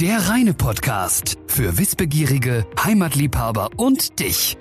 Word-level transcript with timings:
Der 0.00 0.28
reine 0.28 0.54
Podcast 0.54 1.38
für 1.46 1.78
Wissbegierige, 1.78 2.66
Heimatliebhaber 2.82 3.70
und 3.76 4.18
dich. 4.18 4.58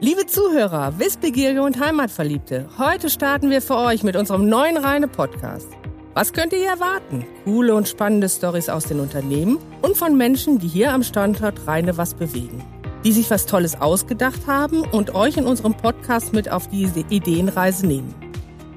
Liebe 0.00 0.24
Zuhörer, 0.24 0.98
Wissbegierige 0.98 1.60
und 1.60 1.78
Heimatverliebte, 1.78 2.66
heute 2.78 3.10
starten 3.10 3.50
wir 3.50 3.60
für 3.60 3.76
euch 3.76 4.02
mit 4.02 4.16
unserem 4.16 4.48
neuen 4.48 4.78
reine 4.78 5.08
Podcast. 5.08 5.68
Was 6.14 6.32
könnt 6.32 6.54
ihr 6.54 6.66
erwarten? 6.66 7.26
Coole 7.44 7.74
und 7.74 7.86
spannende 7.86 8.30
Stories 8.30 8.70
aus 8.70 8.84
den 8.84 8.98
Unternehmen 9.00 9.58
und 9.82 9.98
von 9.98 10.16
Menschen, 10.16 10.58
die 10.58 10.68
hier 10.68 10.94
am 10.94 11.02
Standort 11.02 11.66
Rheine 11.66 11.98
was 11.98 12.14
bewegen. 12.14 12.64
Die 13.04 13.12
sich 13.12 13.30
was 13.30 13.44
Tolles 13.44 13.78
ausgedacht 13.78 14.46
haben 14.46 14.80
und 14.90 15.14
euch 15.14 15.36
in 15.36 15.44
unserem 15.44 15.76
Podcast 15.76 16.32
mit 16.32 16.50
auf 16.50 16.66
diese 16.68 17.00
Ideenreise 17.00 17.86
nehmen. 17.86 18.14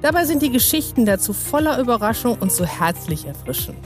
Dabei 0.02 0.26
sind 0.26 0.42
die 0.42 0.50
Geschichten 0.50 1.06
dazu 1.06 1.32
voller 1.32 1.78
Überraschung 1.80 2.36
und 2.38 2.52
so 2.52 2.66
herzlich 2.66 3.24
erfrischend. 3.24 3.78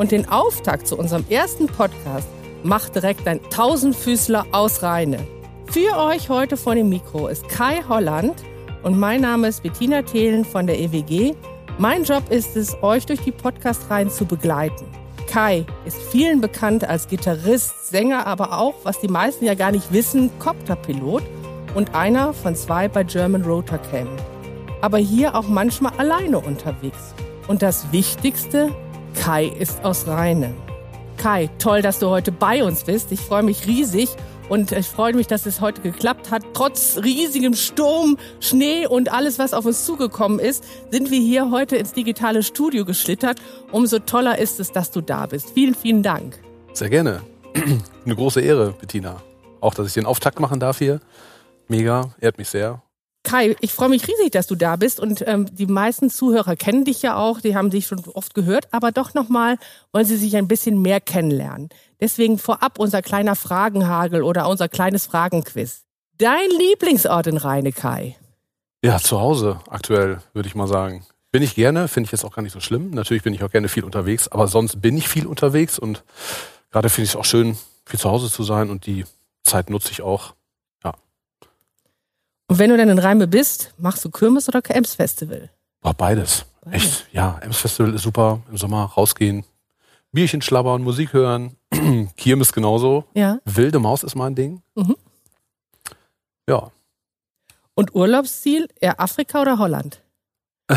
Und 0.00 0.12
den 0.12 0.26
Auftakt 0.30 0.88
zu 0.88 0.96
unserem 0.96 1.26
ersten 1.28 1.66
Podcast 1.66 2.26
macht 2.62 2.94
direkt 2.94 3.28
ein 3.28 3.38
Tausendfüßler 3.50 4.46
aus 4.50 4.82
Rheine. 4.82 5.18
Für 5.66 5.94
euch 5.98 6.30
heute 6.30 6.56
vor 6.56 6.74
dem 6.74 6.88
Mikro 6.88 7.28
ist 7.28 7.46
Kai 7.50 7.82
Holland 7.86 8.32
und 8.82 8.98
mein 8.98 9.20
Name 9.20 9.48
ist 9.48 9.62
Bettina 9.62 10.00
Thelen 10.00 10.46
von 10.46 10.66
der 10.66 10.80
EWG. 10.80 11.34
Mein 11.76 12.04
Job 12.04 12.30
ist 12.30 12.56
es, 12.56 12.82
euch 12.82 13.04
durch 13.04 13.20
die 13.20 13.30
Podcast-Reihen 13.30 14.08
zu 14.08 14.24
begleiten. 14.24 14.86
Kai 15.30 15.66
ist 15.84 16.00
vielen 16.10 16.40
bekannt 16.40 16.88
als 16.88 17.06
Gitarrist, 17.06 17.90
Sänger, 17.90 18.26
aber 18.26 18.58
auch, 18.58 18.76
was 18.84 19.00
die 19.00 19.08
meisten 19.08 19.44
ja 19.44 19.52
gar 19.52 19.70
nicht 19.70 19.92
wissen, 19.92 20.30
Copterpilot 20.38 21.24
und 21.74 21.94
einer 21.94 22.32
von 22.32 22.56
zwei 22.56 22.88
bei 22.88 23.04
German 23.04 23.42
Rotor 23.42 23.76
Camp 23.90 24.08
aber 24.80 24.98
hier 24.98 25.34
auch 25.34 25.48
manchmal 25.48 25.92
alleine 25.98 26.38
unterwegs. 26.38 27.14
Und 27.48 27.62
das 27.62 27.92
Wichtigste, 27.92 28.70
Kai 29.14 29.46
ist 29.46 29.84
aus 29.84 30.06
Rheine. 30.06 30.54
Kai, 31.16 31.50
toll, 31.58 31.82
dass 31.82 31.98
du 31.98 32.08
heute 32.08 32.32
bei 32.32 32.64
uns 32.64 32.84
bist. 32.84 33.12
Ich 33.12 33.20
freue 33.20 33.42
mich 33.42 33.66
riesig 33.66 34.08
und 34.48 34.72
ich 34.72 34.86
freue 34.86 35.14
mich, 35.14 35.26
dass 35.26 35.46
es 35.46 35.60
heute 35.60 35.82
geklappt 35.82 36.30
hat. 36.30 36.42
Trotz 36.54 36.98
riesigem 37.02 37.54
Sturm, 37.54 38.16
Schnee 38.40 38.86
und 38.86 39.12
alles, 39.12 39.38
was 39.38 39.52
auf 39.52 39.66
uns 39.66 39.84
zugekommen 39.84 40.38
ist, 40.38 40.64
sind 40.90 41.10
wir 41.10 41.20
hier 41.20 41.50
heute 41.50 41.76
ins 41.76 41.92
digitale 41.92 42.42
Studio 42.42 42.84
geschlittert. 42.84 43.38
Umso 43.70 43.98
toller 43.98 44.38
ist 44.38 44.60
es, 44.60 44.72
dass 44.72 44.90
du 44.90 45.00
da 45.00 45.26
bist. 45.26 45.50
Vielen, 45.50 45.74
vielen 45.74 46.02
Dank. 46.02 46.40
Sehr 46.72 46.88
gerne. 46.88 47.20
Eine 48.04 48.16
große 48.16 48.40
Ehre, 48.40 48.72
Bettina. 48.72 49.22
Auch, 49.60 49.74
dass 49.74 49.86
ich 49.86 49.94
den 49.94 50.06
Auftakt 50.06 50.40
machen 50.40 50.58
darf 50.58 50.78
hier. 50.78 51.00
Mega, 51.68 52.14
ehrt 52.20 52.38
mich 52.38 52.48
sehr. 52.48 52.82
Kai, 53.22 53.54
ich 53.60 53.72
freue 53.72 53.90
mich 53.90 54.08
riesig, 54.08 54.30
dass 54.32 54.46
du 54.46 54.54
da 54.54 54.76
bist 54.76 54.98
und 54.98 55.22
ähm, 55.26 55.46
die 55.54 55.66
meisten 55.66 56.08
Zuhörer 56.08 56.56
kennen 56.56 56.84
dich 56.84 57.02
ja 57.02 57.16
auch, 57.16 57.40
die 57.40 57.54
haben 57.54 57.70
dich 57.70 57.86
schon 57.86 58.02
oft 58.14 58.34
gehört, 58.34 58.68
aber 58.70 58.92
doch 58.92 59.12
nochmal 59.12 59.56
wollen 59.92 60.06
sie 60.06 60.16
sich 60.16 60.36
ein 60.36 60.48
bisschen 60.48 60.80
mehr 60.80 61.00
kennenlernen. 61.00 61.68
Deswegen 62.00 62.38
vorab 62.38 62.78
unser 62.78 63.02
kleiner 63.02 63.36
Fragenhagel 63.36 64.22
oder 64.22 64.48
unser 64.48 64.68
kleines 64.68 65.06
Fragenquiz. 65.06 65.82
Dein 66.16 66.48
Lieblingsort 66.50 67.26
in 67.26 67.36
Rheine, 67.36 67.72
Kai? 67.72 68.16
Ja, 68.82 68.98
zu 68.98 69.20
Hause 69.20 69.60
aktuell, 69.68 70.20
würde 70.32 70.48
ich 70.48 70.54
mal 70.54 70.66
sagen. 70.66 71.04
Bin 71.30 71.42
ich 71.42 71.54
gerne, 71.54 71.88
finde 71.88 72.08
ich 72.08 72.12
jetzt 72.12 72.24
auch 72.24 72.34
gar 72.34 72.42
nicht 72.42 72.52
so 72.52 72.60
schlimm. 72.60 72.90
Natürlich 72.90 73.22
bin 73.22 73.34
ich 73.34 73.44
auch 73.44 73.50
gerne 73.50 73.68
viel 73.68 73.84
unterwegs, 73.84 74.28
aber 74.28 74.48
sonst 74.48 74.80
bin 74.80 74.96
ich 74.96 75.08
viel 75.08 75.26
unterwegs 75.26 75.78
und 75.78 76.02
gerade 76.70 76.88
finde 76.88 77.04
ich 77.04 77.10
es 77.10 77.16
auch 77.16 77.24
schön, 77.24 77.56
viel 77.84 78.00
zu 78.00 78.10
Hause 78.10 78.30
zu 78.30 78.42
sein 78.42 78.70
und 78.70 78.86
die 78.86 79.04
Zeit 79.44 79.68
nutze 79.68 79.92
ich 79.92 80.02
auch 80.02 80.34
und 82.50 82.58
wenn 82.58 82.70
du 82.70 82.76
dann 82.76 82.88
in 82.88 82.98
Reime 82.98 83.28
bist, 83.28 83.72
machst 83.78 84.04
du 84.04 84.10
Kirmes 84.10 84.48
oder 84.48 84.60
Ems 84.70 84.94
Festival? 84.94 85.50
Oh, 85.82 85.92
beides. 85.96 86.44
beides. 86.62 86.82
Echt, 86.82 87.06
ja. 87.12 87.38
Ems 87.42 87.58
Festival 87.58 87.94
ist 87.94 88.02
super. 88.02 88.40
Im 88.50 88.56
Sommer 88.56 88.86
rausgehen, 88.86 89.44
Bierchen 90.10 90.42
schlabbern, 90.42 90.82
Musik 90.82 91.12
hören. 91.12 91.56
Kirmes 92.16 92.52
genauso. 92.52 93.04
Ja. 93.14 93.38
Wilde 93.44 93.78
Maus 93.78 94.02
ist 94.02 94.16
mein 94.16 94.34
Ding. 94.34 94.62
Mhm. 94.74 94.96
Ja. 96.48 96.72
Und 97.74 97.94
Urlaubsziel 97.94 98.66
eher 98.80 99.00
Afrika 99.00 99.40
oder 99.40 99.58
Holland? 99.58 100.02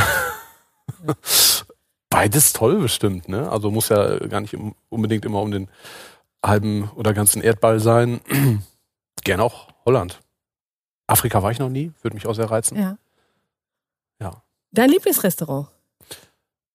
Beides 2.10 2.54
toll 2.54 2.76
bestimmt, 2.80 3.28
ne? 3.28 3.50
Also 3.50 3.72
muss 3.72 3.90
ja 3.90 4.20
gar 4.28 4.42
nicht 4.42 4.56
unbedingt 4.90 5.26
immer 5.26 5.42
um 5.42 5.50
den 5.50 5.70
halben 6.46 6.92
oder 6.96 7.14
ganzen 7.14 7.42
Erdball 7.42 7.80
sein. 7.80 8.22
Gerne 9.24 9.42
auch 9.44 9.70
Holland. 9.86 10.20
Afrika 11.08 11.42
war 11.44 11.52
ich 11.52 11.60
noch 11.60 11.70
nie, 11.70 11.92
würde 12.02 12.16
mich 12.16 12.26
auch 12.28 12.34
sehr 12.34 12.50
reizen. 12.50 12.78
Ja. 12.78 12.98
Ja. 14.20 14.42
Dein 14.72 14.90
Lieblingsrestaurant? 14.90 15.68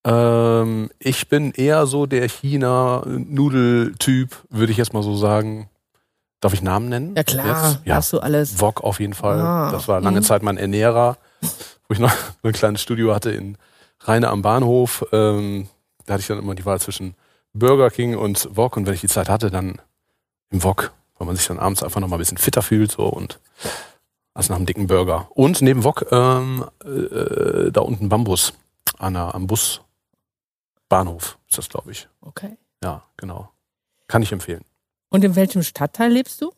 Ähm, 0.05 0.91
ich 0.99 1.29
bin 1.29 1.53
eher 1.53 1.87
so 1.87 2.07
der 2.07 2.29
China-Nudeltyp, 2.29 4.37
würde 4.49 4.73
ich 4.73 4.79
jetzt 4.79 4.93
mal 4.93 5.03
so 5.03 5.17
sagen. 5.17 5.69
Darf 6.41 6.55
ich 6.55 6.63
Namen 6.63 6.89
nennen? 6.89 7.17
Ja 7.17 7.25
klar, 7.25 7.73
jetzt? 7.73 7.81
ja. 7.85 7.97
hast 7.97 8.13
du 8.13 8.21
alles. 8.21 8.61
Wok 8.61 8.85
auf 8.85 9.01
jeden 9.01 9.15
Fall. 9.15 9.41
Ah. 9.41 9.73
Das 9.73 9.89
war 9.89 10.01
lange 10.01 10.21
mhm. 10.21 10.25
Zeit 10.25 10.45
mein 10.45 10.57
Ernährer, 10.57 11.17
wo 11.89 11.95
ich 11.95 11.99
noch 11.99 12.15
ein 12.43 12.53
kleines 12.53 12.81
Studio 12.81 13.13
hatte 13.13 13.33
in 13.33 13.59
Rheine 14.01 14.29
am 14.29 14.43
Bahnhof. 14.43 15.05
Ähm, 15.11 15.67
da 16.07 16.15
hatte 16.15 16.21
ich 16.21 16.29
dann 16.29 16.39
immer 16.39 16.55
die 16.55 16.65
Wahl 16.65 16.81
zwischen 16.81 17.17
Burger 17.55 17.91
King 17.91 18.17
und 18.17 18.49
Wok 18.57 18.77
und 18.77 18.87
wenn 18.87 18.95
ich 18.95 19.01
die 19.01 19.09
Zeit 19.09 19.29
hatte, 19.29 19.51
dann 19.51 19.81
im 20.51 20.63
Wok, 20.63 20.93
weil 21.19 21.27
man 21.27 21.35
sich 21.35 21.49
dann 21.49 21.59
abends 21.59 21.83
einfach 21.83 22.01
noch 22.01 22.07
mal 22.09 22.15
ein 22.17 22.21
bisschen 22.21 22.39
fitter 22.39 22.63
fühlt 22.63 22.93
so 22.93 23.07
und 23.07 23.41
also 24.39 24.53
nach 24.53 24.59
einem 24.59 24.67
dicken 24.67 24.87
Burger. 24.87 25.27
Und 25.31 25.63
neben 25.63 25.83
Wok 25.83 26.07
ähm, 26.13 26.65
äh, 26.85 27.73
da 27.73 27.81
unten 27.81 28.09
Bambus 28.09 28.53
an 28.97 29.15
der, 29.15 29.35
am 29.35 29.49
Busbahnhof 29.49 31.39
ist 31.49 31.59
das, 31.59 31.69
glaube 31.69 31.91
ich. 31.91 32.09
Okay. 32.21 32.57
Ja, 32.83 33.03
genau. 33.17 33.51
Kann 34.07 34.23
ich 34.23 34.31
empfehlen. 34.31 34.65
Und 35.09 35.25
in 35.25 35.35
welchem 35.35 35.65
Stadtteil 35.65 36.13
lebst 36.13 36.41
du? 36.41 36.53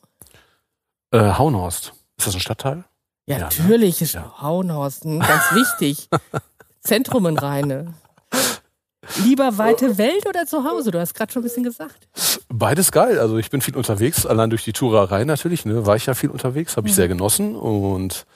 Äh, 1.10 1.32
Hauenhorst. 1.32 1.94
Ist 2.18 2.26
das 2.26 2.34
ein 2.34 2.40
Stadtteil? 2.40 2.84
Ja, 3.24 3.38
ja 3.38 3.38
ne? 3.38 3.44
natürlich 3.44 4.00
ne? 4.00 4.04
ist 4.04 4.12
ja. 4.12 4.42
Hauenhorst 4.42 5.04
ganz 5.04 5.54
wichtig. 5.54 6.10
Zentrum 6.80 7.24
in 7.24 7.38
Rheine. 7.38 7.94
Lieber 9.18 9.58
weite 9.58 9.98
Welt 9.98 10.26
oder 10.26 10.46
zu 10.46 10.64
Hause? 10.64 10.90
Du 10.90 11.00
hast 11.00 11.14
gerade 11.14 11.32
schon 11.32 11.40
ein 11.40 11.44
bisschen 11.44 11.64
gesagt. 11.64 12.08
Beides 12.48 12.92
geil. 12.92 13.18
Also 13.18 13.38
ich 13.38 13.50
bin 13.50 13.60
viel 13.60 13.76
unterwegs, 13.76 14.26
allein 14.26 14.50
durch 14.50 14.64
die 14.64 14.72
Tourerei 14.72 15.24
natürlich. 15.24 15.64
Ne, 15.64 15.86
war 15.86 15.96
ich 15.96 16.06
ja 16.06 16.14
viel 16.14 16.30
unterwegs, 16.30 16.76
habe 16.76 16.88
ich 16.88 16.94
mhm. 16.94 16.96
sehr 16.96 17.08
genossen 17.08 17.56
und 17.56 18.26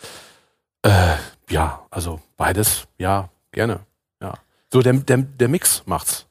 äh, 0.82 1.14
ja, 1.50 1.84
also 1.90 2.20
beides, 2.36 2.86
ja, 2.98 3.28
gerne. 3.52 3.80
Ja, 4.20 4.34
so 4.72 4.82
der 4.82 4.94
der, 4.94 5.18
der 5.18 5.48
Mix 5.48 5.82
macht's, 5.86 6.26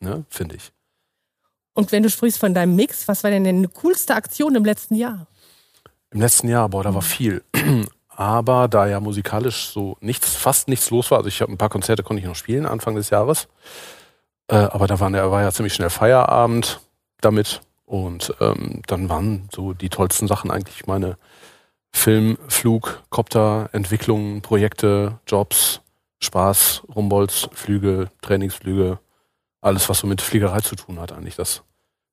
ne, 0.00 0.24
finde 0.28 0.56
ich. 0.56 0.72
Und 1.74 1.92
wenn 1.92 2.02
du 2.02 2.10
sprichst 2.10 2.40
von 2.40 2.54
deinem 2.54 2.74
Mix, 2.74 3.06
was 3.06 3.22
war 3.22 3.30
denn 3.30 3.44
deine 3.44 3.68
coolste 3.68 4.14
Aktion 4.14 4.54
im 4.56 4.64
letzten 4.64 4.96
Jahr? 4.96 5.26
Im 6.10 6.20
letzten 6.20 6.48
Jahr, 6.48 6.68
boah, 6.68 6.82
da 6.82 6.94
war 6.94 7.02
mhm. 7.02 7.06
viel. 7.06 7.42
Aber 8.18 8.66
da 8.66 8.88
ja 8.88 8.98
musikalisch 8.98 9.68
so 9.68 9.96
nichts, 10.00 10.34
fast 10.34 10.66
nichts 10.66 10.90
los 10.90 11.12
war, 11.12 11.18
also 11.18 11.28
ich 11.28 11.40
habe 11.40 11.52
ein 11.52 11.56
paar 11.56 11.68
Konzerte 11.68 12.02
konnte 12.02 12.20
ich 12.20 12.26
noch 12.26 12.34
spielen 12.34 12.66
Anfang 12.66 12.96
des 12.96 13.10
Jahres. 13.10 13.46
Äh, 14.48 14.56
aber 14.56 14.88
da 14.88 14.98
war, 14.98 15.12
war 15.12 15.40
ja 15.40 15.52
ziemlich 15.52 15.72
schnell 15.72 15.88
Feierabend 15.88 16.80
damit. 17.20 17.60
Und 17.84 18.34
ähm, 18.40 18.82
dann 18.88 19.08
waren 19.08 19.48
so 19.54 19.72
die 19.72 19.88
tollsten 19.88 20.26
Sachen 20.26 20.50
eigentlich 20.50 20.88
meine 20.88 21.16
Film, 21.92 22.38
Flug, 22.48 23.04
Kopter, 23.08 23.70
Entwicklungen, 23.70 24.42
Projekte, 24.42 25.20
Jobs, 25.28 25.80
Spaß, 26.18 26.82
Rumbolz, 26.92 27.48
Flüge, 27.52 28.10
Trainingsflüge, 28.20 28.98
alles, 29.60 29.88
was 29.88 30.00
so 30.00 30.08
mit 30.08 30.22
Fliegerei 30.22 30.58
zu 30.58 30.74
tun 30.74 30.98
hat 30.98 31.12
eigentlich. 31.12 31.36
Das 31.36 31.62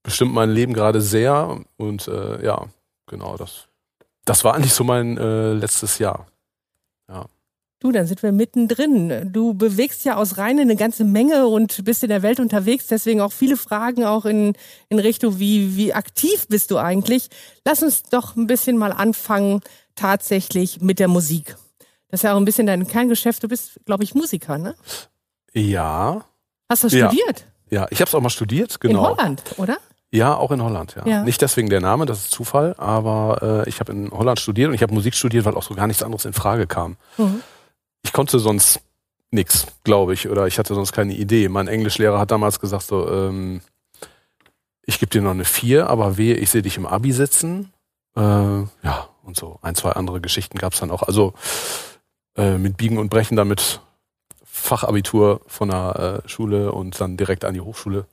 bestimmt 0.03 0.35
mein 0.35 0.51
Leben 0.51 0.73
gerade 0.75 1.01
sehr 1.01 1.59
und 1.77 2.07
äh, 2.07 2.45
ja, 2.45 2.67
genau, 3.07 3.37
das, 3.37 3.69
das 4.25 4.43
war 4.43 4.55
eigentlich 4.55 4.73
so 4.73 4.83
mein 4.83 5.17
äh, 5.17 5.53
letztes 5.53 5.99
Jahr. 5.99 6.27
Ja. 7.07 7.25
Du, 7.79 7.91
dann 7.91 8.07
sind 8.07 8.23
wir 8.23 8.31
mittendrin. 8.31 9.31
Du 9.31 9.53
bewegst 9.53 10.05
ja 10.05 10.15
aus 10.15 10.37
Rhein 10.37 10.59
eine 10.59 10.75
ganze 10.75 11.03
Menge 11.03 11.47
und 11.47 11.85
bist 11.85 12.03
in 12.03 12.09
der 12.09 12.23
Welt 12.23 12.39
unterwegs, 12.39 12.87
deswegen 12.87 13.21
auch 13.21 13.31
viele 13.31 13.57
Fragen 13.57 14.05
auch 14.05 14.25
in, 14.25 14.53
in 14.89 14.99
Richtung, 14.99 15.39
wie, 15.39 15.75
wie 15.75 15.93
aktiv 15.93 16.47
bist 16.47 16.71
du 16.71 16.77
eigentlich? 16.77 17.29
Lass 17.63 17.83
uns 17.83 18.03
doch 18.03 18.35
ein 18.35 18.47
bisschen 18.47 18.77
mal 18.77 18.91
anfangen, 18.91 19.61
tatsächlich 19.95 20.81
mit 20.81 20.99
der 20.99 21.07
Musik. 21.07 21.57
Das 22.09 22.19
ist 22.19 22.23
ja 22.23 22.33
auch 22.33 22.37
ein 22.37 22.45
bisschen 22.45 22.67
dein 22.67 22.87
Kerngeschäft. 22.87 23.43
Du 23.43 23.47
bist, 23.47 23.79
glaube 23.85 24.03
ich, 24.03 24.15
Musiker, 24.15 24.57
ne? 24.57 24.75
Ja. 25.53 26.25
Hast 26.69 26.83
du 26.85 26.89
studiert? 26.89 27.45
Ja, 27.69 27.81
ja. 27.81 27.87
ich 27.89 27.99
habe 28.01 28.09
es 28.09 28.15
auch 28.15 28.21
mal 28.21 28.29
studiert, 28.29 28.79
genau. 28.79 29.11
In 29.11 29.17
Holland, 29.17 29.43
oder? 29.57 29.77
Ja, 30.15 30.35
auch 30.35 30.51
in 30.51 30.63
Holland, 30.63 30.95
ja. 30.95 31.05
ja. 31.05 31.23
Nicht 31.23 31.41
deswegen 31.41 31.69
der 31.69 31.81
Name, 31.81 32.05
das 32.05 32.19
ist 32.19 32.31
Zufall, 32.31 32.75
aber 32.77 33.63
äh, 33.65 33.69
ich 33.69 33.79
habe 33.79 33.91
in 33.91 34.11
Holland 34.11 34.39
studiert 34.39 34.69
und 34.69 34.73
ich 34.75 34.81
habe 34.81 34.93
Musik 34.93 35.13
studiert, 35.15 35.45
weil 35.45 35.55
auch 35.55 35.63
so 35.63 35.75
gar 35.75 35.87
nichts 35.87 36.03
anderes 36.03 36.25
in 36.25 36.33
Frage 36.33 36.67
kam. 36.67 36.97
Mhm 37.17 37.41
ich 38.05 38.13
konnte 38.13 38.37
sonst 38.37 38.81
nichts, 39.31 39.65
glaube 39.83 40.13
ich, 40.13 40.29
oder 40.29 40.45
ich 40.45 40.59
hatte 40.59 40.75
sonst 40.75 40.93
keine 40.93 41.15
Idee. 41.15 41.49
Mein 41.49 41.67
Englischlehrer 41.67 42.19
hat 42.19 42.29
damals 42.29 42.59
gesagt 42.59 42.83
so, 42.83 43.09
ähm, 43.09 43.61
ich 44.85 44.99
gebe 44.99 45.09
dir 45.09 45.23
noch 45.23 45.31
eine 45.31 45.43
vier, 45.43 45.89
aber 45.89 46.15
wehe, 46.15 46.35
ich 46.35 46.51
sehe 46.51 46.61
dich 46.61 46.77
im 46.77 46.85
Abi 46.85 47.11
sitzen. 47.11 47.73
Äh, 48.15 48.21
ja, 48.21 49.09
und 49.23 49.35
so 49.35 49.57
ein, 49.63 49.73
zwei 49.73 49.93
andere 49.93 50.21
Geschichten 50.21 50.59
gab 50.59 50.73
es 50.73 50.79
dann 50.79 50.91
auch. 50.91 51.01
Also 51.01 51.33
äh, 52.37 52.59
mit 52.59 52.77
Biegen 52.77 52.99
und 52.99 53.09
Brechen 53.09 53.35
damit 53.35 53.81
Fachabitur 54.43 55.41
von 55.47 55.69
der 55.69 56.21
äh, 56.23 56.29
Schule 56.29 56.71
und 56.71 57.01
dann 57.01 57.17
direkt 57.17 57.43
an 57.43 57.55
die 57.55 57.61
Hochschule. 57.61 58.05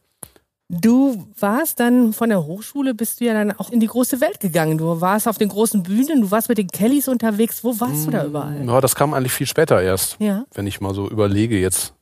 Du 0.74 1.26
warst 1.38 1.80
dann 1.80 2.14
von 2.14 2.30
der 2.30 2.46
Hochschule, 2.46 2.94
bist 2.94 3.20
du 3.20 3.26
ja 3.26 3.34
dann 3.34 3.52
auch 3.52 3.68
in 3.68 3.78
die 3.78 3.88
große 3.88 4.22
Welt 4.22 4.40
gegangen. 4.40 4.78
Du 4.78 5.02
warst 5.02 5.28
auf 5.28 5.36
den 5.36 5.50
großen 5.50 5.82
Bühnen, 5.82 6.22
du 6.22 6.30
warst 6.30 6.48
mit 6.48 6.56
den 6.56 6.68
Kellys 6.68 7.08
unterwegs. 7.08 7.62
Wo 7.62 7.78
warst 7.78 8.06
du 8.06 8.10
da 8.10 8.24
überall? 8.24 8.64
Ja, 8.64 8.80
das 8.80 8.94
kam 8.94 9.12
eigentlich 9.12 9.32
viel 9.32 9.46
später 9.46 9.82
erst. 9.82 10.16
Ja. 10.18 10.46
Wenn 10.54 10.66
ich 10.66 10.80
mal 10.80 10.94
so 10.94 11.10
überlege, 11.10 11.58
jetzt 11.58 11.92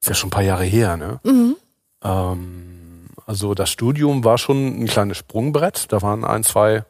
ist 0.00 0.08
ja 0.08 0.14
schon 0.14 0.28
ein 0.28 0.32
paar 0.32 0.42
Jahre 0.42 0.64
her, 0.64 0.96
ne? 0.96 1.20
Mhm. 1.22 1.56
Ähm, 2.02 3.06
also 3.24 3.54
das 3.54 3.70
Studium 3.70 4.24
war 4.24 4.36
schon 4.36 4.82
ein 4.82 4.86
kleines 4.86 5.18
Sprungbrett. 5.18 5.92
Da 5.92 6.02
waren 6.02 6.24
ein, 6.24 6.42
zwei 6.42 6.84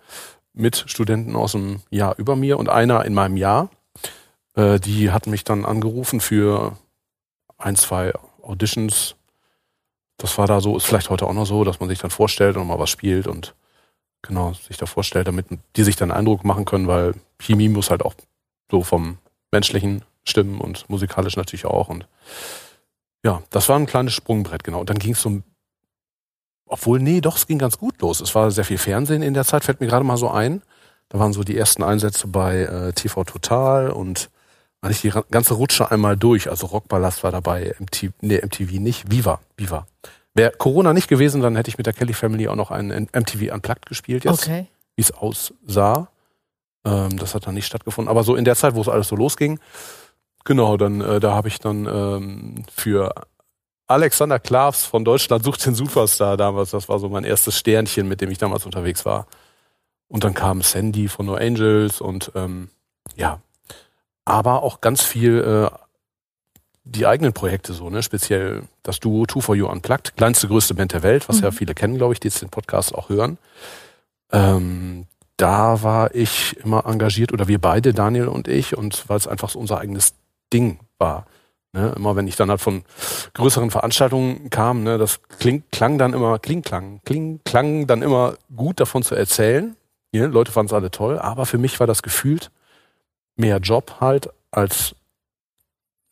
Mitstudenten 0.54 1.36
aus 1.36 1.52
dem 1.52 1.80
Jahr 1.90 2.14
über 2.16 2.36
mir 2.36 2.58
und 2.58 2.70
einer 2.70 3.04
in 3.04 3.12
meinem 3.12 3.36
Jahr. 3.36 3.68
Äh, 4.54 4.80
die 4.80 5.10
hatten 5.10 5.30
mich 5.30 5.44
dann 5.44 5.66
angerufen 5.66 6.20
für 6.20 6.78
ein, 7.58 7.76
zwei 7.76 8.14
Auditions. 8.40 9.14
Das 10.18 10.36
war 10.36 10.46
da 10.46 10.60
so, 10.60 10.76
ist 10.76 10.84
vielleicht 10.84 11.10
heute 11.10 11.26
auch 11.26 11.32
noch 11.32 11.46
so, 11.46 11.64
dass 11.64 11.80
man 11.80 11.88
sich 11.88 12.00
dann 12.00 12.10
vorstellt 12.10 12.56
und 12.56 12.66
mal 12.66 12.78
was 12.78 12.90
spielt 12.90 13.26
und 13.26 13.54
genau 14.22 14.52
sich 14.52 14.76
da 14.76 14.86
vorstellt, 14.86 15.28
damit 15.28 15.46
die 15.76 15.84
sich 15.84 15.96
dann 15.96 16.10
Eindruck 16.10 16.44
machen 16.44 16.64
können, 16.64 16.88
weil 16.88 17.14
Chemie 17.38 17.68
muss 17.68 17.90
halt 17.90 18.04
auch 18.04 18.14
so 18.70 18.82
vom 18.82 19.18
menschlichen 19.52 20.02
stimmen 20.24 20.60
und 20.60 20.88
musikalisch 20.90 21.36
natürlich 21.36 21.66
auch. 21.66 21.88
Und 21.88 22.06
ja, 23.24 23.42
das 23.50 23.68
war 23.68 23.78
ein 23.78 23.86
kleines 23.86 24.12
Sprungbrett, 24.12 24.64
genau. 24.64 24.80
Und 24.80 24.90
dann 24.90 24.98
ging 24.98 25.12
es 25.12 25.22
so, 25.22 25.40
obwohl, 26.66 26.98
nee, 27.00 27.20
doch, 27.20 27.36
es 27.36 27.46
ging 27.46 27.58
ganz 27.58 27.78
gut 27.78 28.00
los. 28.00 28.20
Es 28.20 28.34
war 28.34 28.50
sehr 28.50 28.64
viel 28.64 28.78
Fernsehen 28.78 29.22
in 29.22 29.34
der 29.34 29.44
Zeit, 29.44 29.64
fällt 29.64 29.80
mir 29.80 29.86
gerade 29.86 30.04
mal 30.04 30.18
so 30.18 30.28
ein. 30.28 30.62
Da 31.08 31.18
waren 31.18 31.32
so 31.32 31.42
die 31.42 31.56
ersten 31.56 31.82
Einsätze 31.82 32.28
bei 32.28 32.62
äh, 32.62 32.92
TV 32.92 33.24
Total 33.24 33.90
und 33.90 34.30
eigentlich 34.80 35.00
die 35.00 35.12
ganze 35.30 35.54
Rutsche 35.54 35.90
einmal 35.90 36.16
durch. 36.16 36.48
Also 36.50 36.66
Rockballast 36.66 37.22
war 37.24 37.32
dabei, 37.32 37.74
MTV, 37.78 38.12
nee, 38.20 38.40
MTV 38.40 38.72
nicht, 38.80 39.10
Viva, 39.10 39.40
Viva. 39.56 39.86
Wäre 40.34 40.52
Corona 40.52 40.92
nicht 40.92 41.08
gewesen, 41.08 41.40
dann 41.42 41.56
hätte 41.56 41.68
ich 41.68 41.78
mit 41.78 41.86
der 41.86 41.92
Kelly 41.94 42.12
Family 42.12 42.46
auch 42.48 42.54
noch 42.54 42.70
einen 42.70 43.08
MTV 43.12 43.52
Unplugged 43.52 43.86
gespielt 43.86 44.24
jetzt, 44.24 44.44
Okay. 44.44 44.66
wie 44.96 45.02
es 45.02 45.10
aussah. 45.10 46.08
Ähm, 46.84 47.16
das 47.18 47.34
hat 47.34 47.46
dann 47.46 47.54
nicht 47.54 47.66
stattgefunden. 47.66 48.08
Aber 48.08 48.22
so 48.22 48.36
in 48.36 48.44
der 48.44 48.54
Zeit, 48.54 48.74
wo 48.76 48.80
es 48.80 48.88
alles 48.88 49.08
so 49.08 49.16
losging, 49.16 49.58
genau, 50.44 50.76
dann 50.76 51.00
äh, 51.00 51.18
da 51.18 51.32
habe 51.32 51.48
ich 51.48 51.58
dann 51.58 51.86
ähm, 51.86 52.64
für 52.72 53.12
Alexander 53.88 54.38
Klavs 54.38 54.84
von 54.84 55.04
Deutschland 55.04 55.42
sucht 55.42 55.64
den 55.66 55.74
Superstar 55.74 56.36
damals, 56.36 56.70
das 56.70 56.88
war 56.88 56.98
so 57.00 57.08
mein 57.08 57.24
erstes 57.24 57.58
Sternchen, 57.58 58.06
mit 58.06 58.20
dem 58.20 58.30
ich 58.30 58.38
damals 58.38 58.64
unterwegs 58.64 59.04
war. 59.04 59.26
Und 60.08 60.24
dann 60.24 60.34
kam 60.34 60.62
Sandy 60.62 61.08
von 61.08 61.26
No 61.26 61.34
Angels 61.34 62.00
und 62.00 62.30
ähm, 62.34 62.68
ja, 63.16 63.40
aber 64.28 64.62
auch 64.62 64.80
ganz 64.80 65.02
viel 65.02 65.38
äh, 65.70 65.76
die 66.84 67.06
eigenen 67.06 67.32
Projekte 67.32 67.72
so, 67.72 67.90
ne? 67.90 68.02
Speziell 68.02 68.62
das 68.82 69.00
Duo 69.00 69.26
Two 69.26 69.40
for 69.40 69.54
You 69.54 69.68
Unplugged, 69.68 70.16
kleinste, 70.16 70.48
größte 70.48 70.74
Band 70.74 70.92
der 70.92 71.02
Welt, 71.02 71.28
was 71.28 71.40
ja 71.40 71.50
Mhm. 71.50 71.54
viele 71.54 71.74
kennen, 71.74 71.96
glaube 71.96 72.14
ich, 72.14 72.20
die 72.20 72.28
jetzt 72.28 72.40
den 72.42 72.48
Podcast 72.48 72.94
auch 72.94 73.08
hören. 73.08 73.38
Ähm, 74.32 75.06
da 75.36 75.82
war 75.82 76.14
ich 76.14 76.56
immer 76.64 76.84
engagiert 76.86 77.32
oder 77.32 77.46
wir 77.48 77.60
beide, 77.60 77.94
Daniel 77.94 78.28
und 78.28 78.48
ich, 78.48 78.76
und 78.76 79.08
weil 79.08 79.16
es 79.16 79.28
einfach 79.28 79.50
so 79.50 79.58
unser 79.58 79.78
eigenes 79.78 80.14
Ding 80.52 80.80
war. 80.98 81.26
Ne? 81.72 81.92
Immer 81.96 82.16
wenn 82.16 82.26
ich 82.26 82.36
dann 82.36 82.50
halt 82.50 82.60
von 82.60 82.82
größeren 83.34 83.70
Veranstaltungen 83.70 84.50
kam, 84.50 84.82
ne, 84.82 84.98
das 84.98 85.20
kling, 85.38 85.62
klang 85.70 85.98
dann 85.98 86.14
immer, 86.14 86.38
kling, 86.38 86.62
klang, 86.62 87.00
kling, 87.04 87.40
klang 87.44 87.86
dann 87.86 88.02
immer 88.02 88.34
gut 88.56 88.80
davon 88.80 89.02
zu 89.02 89.14
erzählen. 89.14 89.76
Ja, 90.12 90.26
Leute 90.26 90.50
fanden 90.50 90.68
es 90.68 90.72
alle 90.72 90.90
toll, 90.90 91.18
aber 91.18 91.44
für 91.46 91.58
mich 91.58 91.78
war 91.80 91.86
das 91.86 92.02
gefühlt 92.02 92.50
mehr 93.38 93.58
Job 93.58 93.96
halt 94.00 94.30
als 94.50 94.94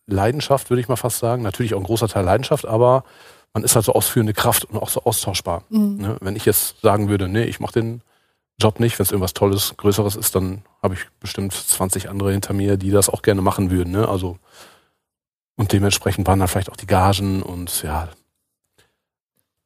Leidenschaft, 0.06 0.70
würde 0.70 0.80
ich 0.80 0.88
mal 0.88 0.96
fast 0.96 1.18
sagen. 1.18 1.42
Natürlich 1.42 1.74
auch 1.74 1.80
ein 1.80 1.86
großer 1.86 2.08
Teil 2.08 2.24
Leidenschaft, 2.24 2.66
aber 2.66 3.04
man 3.52 3.64
ist 3.64 3.74
halt 3.74 3.84
so 3.84 3.94
ausführende 3.94 4.34
Kraft 4.34 4.64
und 4.66 4.76
auch 4.76 4.88
so 4.88 5.02
austauschbar. 5.02 5.64
Mhm. 5.70 5.96
Ne? 5.96 6.16
Wenn 6.20 6.36
ich 6.36 6.44
jetzt 6.44 6.80
sagen 6.82 7.08
würde, 7.08 7.28
nee, 7.28 7.44
ich 7.44 7.60
mache 7.60 7.80
den 7.80 8.02
Job 8.58 8.80
nicht, 8.80 8.98
wenn 8.98 9.04
es 9.04 9.10
irgendwas 9.10 9.34
Tolles, 9.34 9.74
Größeres 9.76 10.16
ist, 10.16 10.34
dann 10.34 10.62
habe 10.82 10.94
ich 10.94 11.00
bestimmt 11.20 11.52
20 11.52 12.08
andere 12.08 12.32
hinter 12.32 12.54
mir, 12.54 12.76
die 12.76 12.90
das 12.90 13.08
auch 13.08 13.22
gerne 13.22 13.42
machen 13.42 13.70
würden. 13.70 13.92
Ne? 13.92 14.08
Also 14.08 14.38
und 15.56 15.72
dementsprechend 15.72 16.26
waren 16.26 16.38
dann 16.38 16.48
vielleicht 16.48 16.70
auch 16.70 16.76
die 16.76 16.86
Gagen 16.86 17.42
und 17.42 17.82
ja, 17.82 18.08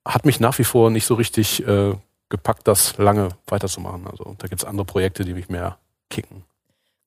hat 0.07 0.25
mich 0.25 0.41
nach 0.41 0.59
wie 0.59 0.65
vor 0.65 0.91
nicht 0.91 1.05
so 1.05 1.15
richtig 1.15 1.67
äh, 1.67 1.95
gepackt, 2.29 2.67
das 2.69 2.97
lange 2.97 3.31
weiterzumachen. 3.47 4.07
Also 4.07 4.37
da 4.39 4.47
gibt's 4.47 4.65
andere 4.65 4.87
Projekte, 4.87 5.25
die 5.25 5.35
mich 5.35 5.49
mehr 5.49 5.79
kicken. 6.09 6.45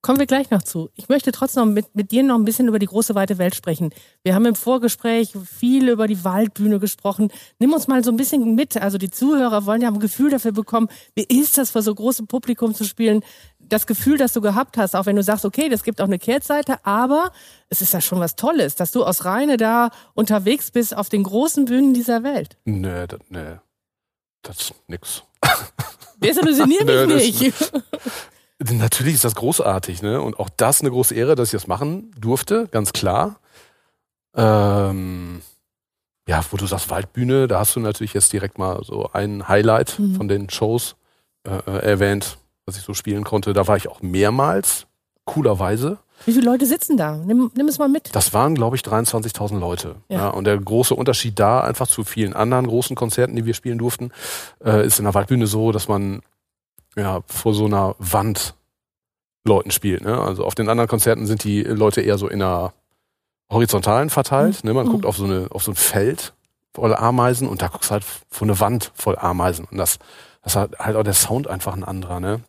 Kommen 0.03 0.19
wir 0.19 0.25
gleich 0.25 0.49
noch 0.51 0.63
zu. 0.63 0.89
Ich 0.95 1.07
möchte 1.07 1.31
trotzdem 1.31 1.65
noch 1.65 1.73
mit, 1.73 1.95
mit 1.95 2.11
dir 2.11 2.23
noch 2.23 2.35
ein 2.35 2.43
bisschen 2.43 2.67
über 2.67 2.77
die 2.77 2.87
große 2.87 3.15
weite 3.15 3.37
Welt 3.37 3.55
sprechen. 3.55 3.91
Wir 4.21 4.35
haben 4.35 4.45
im 4.45 4.53
Vorgespräch 4.53 5.31
viel 5.49 5.87
über 5.87 6.07
die 6.07 6.25
Waldbühne 6.25 6.77
gesprochen. 6.79 7.31
Nimm 7.57 7.71
uns 7.71 7.87
mal 7.87 8.03
so 8.03 8.11
ein 8.11 8.17
bisschen 8.17 8.53
mit. 8.53 8.75
Also 8.75 8.97
die 8.97 9.09
Zuhörer 9.09 9.65
wollen 9.65 9.81
ja 9.81 9.87
ein 9.87 10.01
Gefühl 10.01 10.29
dafür 10.29 10.51
bekommen, 10.51 10.89
wie 11.15 11.23
ist 11.23 11.57
das 11.57 11.71
vor 11.71 11.81
so 11.83 11.95
großem 11.95 12.27
Publikum 12.27 12.75
zu 12.75 12.83
spielen? 12.83 13.23
Das 13.59 13.87
Gefühl, 13.87 14.17
das 14.17 14.33
du 14.33 14.41
gehabt 14.41 14.75
hast, 14.75 14.93
auch 14.93 15.05
wenn 15.05 15.15
du 15.15 15.23
sagst, 15.23 15.45
okay, 15.45 15.69
das 15.69 15.83
gibt 15.83 16.01
auch 16.01 16.05
eine 16.07 16.19
Kehrtseite, 16.19 16.85
aber 16.85 17.31
es 17.69 17.81
ist 17.81 17.93
ja 17.93 18.01
schon 18.01 18.19
was 18.19 18.35
Tolles, 18.35 18.75
dass 18.75 18.91
du 18.91 19.05
aus 19.05 19.23
Rheine 19.23 19.55
da 19.55 19.89
unterwegs 20.15 20.69
bist 20.69 20.97
auf 20.97 21.07
den 21.07 21.23
großen 21.23 21.63
Bühnen 21.63 21.93
dieser 21.93 22.23
Welt. 22.23 22.57
Nee, 22.65 23.07
das, 23.07 23.21
nee, 23.29 23.55
das 24.41 24.57
ist 24.59 24.73
nix. 24.87 25.23
Desillusionier 26.17 26.83
Nö, 26.83 27.07
mich 27.07 27.39
das- 27.39 27.71
nicht. 27.71 27.71
Natürlich 28.59 29.15
ist 29.15 29.23
das 29.25 29.35
großartig, 29.35 30.01
ne? 30.01 30.21
Und 30.21 30.39
auch 30.39 30.49
das 30.55 30.81
eine 30.81 30.89
große 30.91 31.15
Ehre, 31.15 31.35
dass 31.35 31.49
ich 31.49 31.59
das 31.59 31.67
machen 31.67 32.11
durfte, 32.19 32.67
ganz 32.71 32.93
klar. 32.93 33.37
Ähm, 34.35 35.41
ja, 36.27 36.41
wo 36.51 36.57
du 36.57 36.65
sagst 36.65 36.89
Waldbühne, 36.89 37.47
da 37.47 37.59
hast 37.59 37.75
du 37.75 37.79
natürlich 37.79 38.13
jetzt 38.13 38.31
direkt 38.33 38.57
mal 38.57 38.81
so 38.83 39.09
ein 39.11 39.47
Highlight 39.47 39.99
Mhm. 39.99 40.15
von 40.15 40.27
den 40.27 40.49
Shows 40.49 40.95
äh, 41.45 41.57
äh, 41.69 41.79
erwähnt, 41.85 42.37
was 42.65 42.77
ich 42.77 42.83
so 42.83 42.93
spielen 42.93 43.23
konnte. 43.25 43.53
Da 43.53 43.67
war 43.67 43.75
ich 43.75 43.89
auch 43.89 44.01
mehrmals, 44.01 44.87
coolerweise. 45.25 45.97
Wie 46.25 46.31
viele 46.31 46.45
Leute 46.45 46.65
sitzen 46.65 46.95
da? 46.95 47.17
Nimm, 47.17 47.51
nimm 47.55 47.67
es 47.67 47.79
mal 47.79 47.89
mit. 47.89 48.15
Das 48.15 48.33
waren, 48.33 48.55
glaube 48.55 48.77
ich, 48.77 48.81
23.000 48.83 49.59
Leute. 49.59 49.95
Ja. 50.07 50.17
Ja. 50.19 50.27
und 50.29 50.45
der 50.45 50.57
große 50.57 50.95
Unterschied 50.95 51.37
da 51.37 51.61
einfach 51.61 51.87
zu 51.87 52.05
vielen 52.05 52.33
anderen 52.33 52.67
großen 52.67 52.95
Konzerten, 52.95 53.35
die 53.35 53.45
wir 53.45 53.53
spielen 53.53 53.77
durften, 53.77 54.11
äh, 54.63 54.85
ist 54.85 54.99
in 54.99 55.05
der 55.05 55.13
Waldbühne 55.13 55.47
so, 55.47 55.71
dass 55.73 55.89
man 55.89 56.21
ja 56.95 57.21
vor 57.27 57.53
so 57.53 57.65
einer 57.65 57.95
Wand 57.99 58.55
Leuten 59.45 59.71
spielt. 59.71 60.03
Ne? 60.03 60.19
Also 60.19 60.45
auf 60.45 60.55
den 60.55 60.69
anderen 60.69 60.87
Konzerten 60.87 61.25
sind 61.25 61.43
die 61.43 61.63
Leute 61.63 62.01
eher 62.01 62.17
so 62.17 62.27
in 62.27 62.41
einer 62.41 62.73
horizontalen 63.51 64.09
verteilt. 64.09 64.63
Ne? 64.63 64.73
Man 64.73 64.87
Mhm. 64.87 64.91
guckt 64.91 65.05
auf 65.05 65.17
so, 65.17 65.25
eine, 65.25 65.47
auf 65.51 65.63
so 65.63 65.71
ein 65.71 65.75
Feld 65.75 66.33
voll 66.73 66.95
Ameisen 66.95 67.47
und 67.47 67.61
da 67.61 67.67
guckst 67.67 67.89
du 67.89 67.93
halt 67.93 68.03
vor 68.29 68.47
eine 68.47 68.59
Wand 68.59 68.91
voll 68.95 69.17
Ameisen. 69.17 69.65
Und 69.69 69.77
das, 69.77 69.99
das 70.43 70.55
hat 70.55 70.79
halt 70.79 70.95
auch 70.95 71.03
der 71.03 71.13
Sound 71.13 71.47
einfach 71.47 71.73
ein 71.73 71.83
anderer. 71.83 72.19
Ne? 72.19 72.41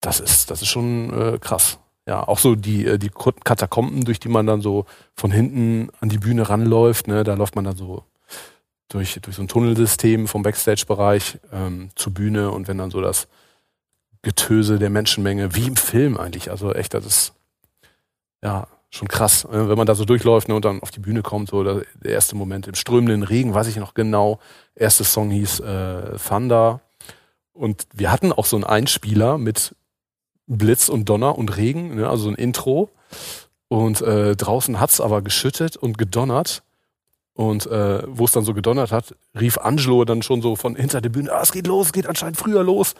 Das 0.00 0.20
ist, 0.20 0.50
das 0.50 0.62
ist 0.62 0.68
schon 0.68 1.12
äh, 1.34 1.38
krass. 1.38 1.78
Ja, 2.06 2.26
auch 2.28 2.38
so 2.38 2.54
die, 2.54 2.84
äh, 2.86 2.98
die 2.98 3.08
Katakomben, 3.08 4.04
durch 4.04 4.20
die 4.20 4.28
man 4.28 4.46
dann 4.46 4.60
so 4.60 4.84
von 5.14 5.30
hinten 5.30 5.88
an 6.00 6.10
die 6.10 6.18
Bühne 6.18 6.48
ranläuft, 6.50 7.08
ne, 7.08 7.24
da 7.24 7.32
läuft 7.32 7.56
man 7.56 7.64
dann 7.64 7.76
so 7.76 8.02
durch, 8.88 9.18
durch 9.22 9.36
so 9.36 9.42
ein 9.42 9.48
Tunnelsystem 9.48 10.28
vom 10.28 10.42
Backstage-Bereich 10.42 11.38
ähm, 11.52 11.90
zur 11.94 12.14
Bühne 12.14 12.50
und 12.50 12.68
wenn 12.68 12.78
dann 12.78 12.90
so 12.90 13.00
das 13.00 13.28
Getöse 14.22 14.78
der 14.78 14.90
Menschenmenge, 14.90 15.54
wie 15.54 15.66
im 15.66 15.76
Film 15.76 16.16
eigentlich, 16.16 16.50
also 16.50 16.72
echt, 16.72 16.94
das 16.94 17.06
ist 17.06 17.32
ja 18.42 18.66
schon 18.90 19.08
krass, 19.08 19.44
äh, 19.44 19.68
wenn 19.68 19.76
man 19.76 19.86
da 19.86 19.94
so 19.94 20.04
durchläuft 20.04 20.48
ne, 20.48 20.54
und 20.54 20.64
dann 20.64 20.80
auf 20.80 20.90
die 20.90 21.00
Bühne 21.00 21.22
kommt, 21.22 21.50
so 21.50 21.62
der, 21.64 21.84
erste 22.04 22.36
Moment 22.36 22.66
im 22.66 22.74
strömenden 22.74 23.22
Regen, 23.22 23.54
weiß 23.54 23.66
ich 23.66 23.76
noch 23.76 23.94
genau, 23.94 24.38
erste 24.74 25.04
Song 25.04 25.30
hieß 25.30 25.60
äh, 25.60 26.18
Thunder 26.18 26.80
und 27.52 27.86
wir 27.92 28.10
hatten 28.10 28.32
auch 28.32 28.46
so 28.46 28.56
einen 28.56 28.64
Einspieler 28.64 29.38
mit 29.38 29.74
Blitz 30.46 30.88
und 30.88 31.08
Donner 31.08 31.38
und 31.38 31.56
Regen, 31.56 31.96
ne, 31.96 32.08
also 32.08 32.28
ein 32.28 32.34
Intro. 32.34 32.90
Und 33.68 34.02
äh, 34.02 34.36
draußen 34.36 34.78
hat's 34.78 35.00
aber 35.00 35.22
geschüttet 35.22 35.76
und 35.76 35.98
gedonnert. 35.98 36.62
Und 37.36 37.66
äh, 37.66 38.02
wo 38.06 38.26
es 38.26 38.32
dann 38.32 38.44
so 38.44 38.54
gedonnert 38.54 38.92
hat, 38.92 39.16
rief 39.38 39.58
Angelo 39.58 40.04
dann 40.04 40.22
schon 40.22 40.40
so 40.40 40.54
von 40.54 40.76
hinter 40.76 41.00
der 41.00 41.08
Bühne, 41.08 41.32
ah, 41.32 41.40
es 41.42 41.50
geht 41.50 41.66
los, 41.66 41.86
es 41.86 41.92
geht 41.92 42.06
anscheinend 42.06 42.36
früher 42.36 42.62
los. 42.62 42.94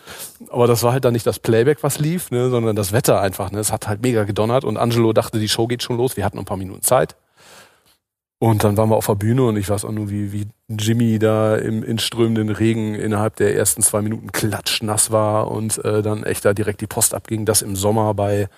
Aber 0.48 0.66
das 0.66 0.82
war 0.82 0.92
halt 0.92 1.04
dann 1.04 1.12
nicht 1.12 1.26
das 1.26 1.38
Playback, 1.38 1.84
was 1.84 2.00
lief, 2.00 2.32
ne, 2.32 2.50
sondern 2.50 2.74
das 2.74 2.92
Wetter 2.92 3.20
einfach. 3.20 3.52
Ne. 3.52 3.60
Es 3.60 3.70
hat 3.70 3.86
halt 3.86 4.02
mega 4.02 4.24
gedonnert 4.24 4.64
und 4.64 4.76
Angelo 4.76 5.12
dachte, 5.12 5.38
die 5.38 5.48
Show 5.48 5.68
geht 5.68 5.84
schon 5.84 5.96
los. 5.96 6.16
Wir 6.16 6.24
hatten 6.24 6.38
ein 6.38 6.44
paar 6.44 6.56
Minuten 6.56 6.82
Zeit. 6.82 7.14
Und 8.40 8.64
dann 8.64 8.76
waren 8.76 8.90
wir 8.90 8.96
auf 8.96 9.06
der 9.06 9.14
Bühne 9.14 9.44
und 9.44 9.56
ich 9.56 9.68
weiß 9.70 9.84
auch 9.84 9.92
nur, 9.92 10.10
wie, 10.10 10.32
wie 10.32 10.48
Jimmy 10.68 11.18
da 11.18 11.56
im 11.56 11.84
in 11.84 11.98
strömenden 11.98 12.50
Regen 12.50 12.94
innerhalb 12.94 13.36
der 13.36 13.56
ersten 13.56 13.82
zwei 13.82 14.02
Minuten 14.02 14.32
klatschnass 14.32 15.12
war 15.12 15.50
und 15.50 15.82
äh, 15.84 16.02
dann 16.02 16.24
echt 16.24 16.44
da 16.44 16.52
direkt 16.52 16.80
die 16.80 16.86
Post 16.88 17.14
abging. 17.14 17.46
Das 17.46 17.62
im 17.62 17.76
Sommer 17.76 18.12
bei, 18.14 18.48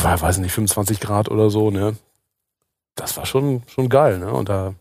weiß 0.00 0.38
nicht, 0.38 0.52
25 0.52 1.00
Grad 1.00 1.28
oder 1.28 1.50
so, 1.50 1.70
ne? 1.70 1.96
Das 2.98 3.16
war 3.16 3.26
schon, 3.26 3.62
schon 3.66 3.88
geil, 3.88 4.18
ne? 4.18 4.32
Und 4.32 4.48
da, 4.48 4.74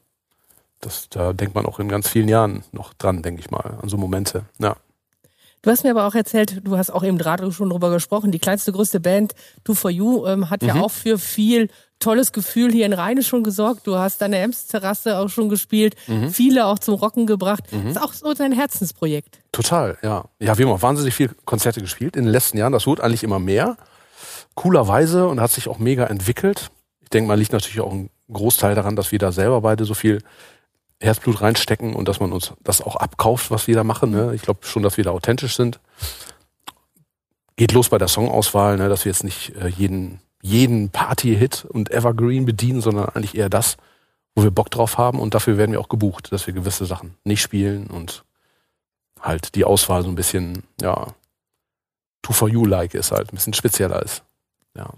das, 0.82 1.08
da 1.10 1.34
denkt 1.34 1.56
man 1.56 1.66
auch 1.66 1.80
in 1.80 1.88
ganz 1.88 2.10
vielen 2.10 2.28
Jahren 2.28 2.64
noch 2.72 2.94
dran, 2.94 3.22
denke 3.22 3.42
ich 3.42 3.52
mal, 3.52 3.78
an 3.82 3.90
so 3.90 3.98
Momente. 3.98 4.44
Ja. 4.60 4.76
Du 5.62 5.72
hast 5.72 5.84
mir 5.84 5.92
aber 5.92 6.08
auch 6.08 6.16
erzählt, 6.16 6.62
du 6.64 6.78
hast 6.78 6.92
auch 6.92 7.04
eben 7.04 7.18
gerade 7.18 7.52
schon 7.52 7.70
drüber 7.70 7.90
gesprochen, 7.90 8.32
die 8.32 8.40
kleinste, 8.40 8.72
größte 8.72 9.00
Band, 9.00 9.34
Two 9.64 9.74
for 9.74 9.92
You, 9.92 10.26
ähm, 10.26 10.50
hat 10.50 10.62
mhm. 10.62 10.68
ja 10.68 10.76
auch 10.76 10.92
für 10.92 11.18
viel 11.18 11.70
tolles 12.00 12.32
Gefühl 12.32 12.72
hier 12.72 12.86
in 12.86 12.94
Rheine 12.94 13.24
schon 13.24 13.44
gesorgt. 13.44 13.86
Du 13.86 13.98
hast 13.98 14.22
deine 14.22 14.38
Ems-Terrasse 14.38 15.18
auch 15.18 15.30
schon 15.30 15.50
gespielt, 15.50 15.96
mhm. 16.08 16.30
viele 16.30 16.68
auch 16.68 16.80
zum 16.80 16.96
Rocken 16.96 17.26
gebracht. 17.26 17.64
Mhm. 17.72 17.88
ist 17.88 18.02
auch 18.02 18.14
so 18.14 18.34
dein 18.34 18.52
Herzensprojekt. 18.52 19.40
Total, 19.52 19.98
ja. 20.04 20.26
Ja, 20.40 20.58
wir 20.58 20.66
haben 20.66 20.74
auch 20.74 20.82
wahnsinnig 20.82 21.16
viele 21.16 21.36
Konzerte 21.46 21.82
gespielt 21.82 22.16
in 22.16 22.26
den 22.26 22.32
letzten 22.32 22.58
Jahren. 22.58 22.72
Das 22.72 22.88
wurde 22.88 23.04
eigentlich 23.04 23.24
immer 23.24 23.40
mehr. 23.40 23.78
Coolerweise 24.56 25.28
und 25.28 25.42
hat 25.42 25.52
sich 25.52 25.68
auch 25.68 25.80
mega 25.80 26.06
entwickelt. 26.06 26.72
Ich 27.08 27.10
denke 27.10 27.30
mal, 27.30 27.40
liegt 27.40 27.54
natürlich 27.54 27.80
auch 27.80 27.94
ein 27.94 28.10
Großteil 28.30 28.76
daran, 28.76 28.98
dass 28.98 29.14
wir 29.14 29.20
da 29.20 29.32
selber 29.32 29.62
beide 29.62 29.86
so 29.86 29.94
viel 29.94 30.22
Herzblut 31.00 31.40
reinstecken 31.40 31.96
und 31.96 32.10
dass 32.10 32.20
man 32.20 32.34
uns 32.34 32.52
das 32.64 32.82
auch 32.82 32.98
abkauft, 32.98 33.50
was 33.50 33.68
wir 33.68 33.76
da 33.76 33.86
machen. 33.86 34.12
Ne? 34.12 34.34
Ich 34.36 34.42
glaube 34.42 34.66
schon, 34.66 34.84
dass 34.84 34.98
wir 34.98 35.06
da 35.06 35.12
authentisch 35.12 35.56
sind. 35.56 35.80
Geht 37.56 37.72
los 37.72 37.88
bei 37.88 37.98
der 37.98 38.10
Songauswahl, 38.10 38.76
ne? 38.76 38.90
dass 38.90 39.06
wir 39.06 39.12
jetzt 39.12 39.24
nicht 39.24 39.56
äh, 39.56 39.70
jeden 39.70 40.20
jeden 40.42 40.90
Party-Hit 40.90 41.66
und 41.66 41.92
Evergreen 41.92 42.46
bedienen, 42.46 42.82
sondern 42.82 43.10
eigentlich 43.10 43.36
eher 43.36 43.50
das, 43.50 43.78
wo 44.36 44.44
wir 44.44 44.52
Bock 44.52 44.70
drauf 44.70 44.98
haben 44.98 45.20
und 45.20 45.34
dafür 45.34 45.58
werden 45.58 45.72
wir 45.72 45.80
auch 45.80 45.90
gebucht, 45.90 46.32
dass 46.32 46.46
wir 46.46 46.54
gewisse 46.54 46.86
Sachen 46.86 47.16
nicht 47.24 47.42
spielen 47.42 47.88
und 47.88 48.26
halt 49.22 49.56
die 49.56 49.64
Auswahl 49.64 50.04
so 50.04 50.10
ein 50.10 50.16
bisschen, 50.16 50.64
ja, 50.82 51.08
Two 52.22 52.34
for 52.34 52.50
You-like 52.50 52.94
ist 52.94 53.12
halt, 53.12 53.32
ein 53.32 53.36
bisschen 53.36 53.54
spezieller 53.54 54.04
ist. 54.04 54.24
Ja. 54.76 54.90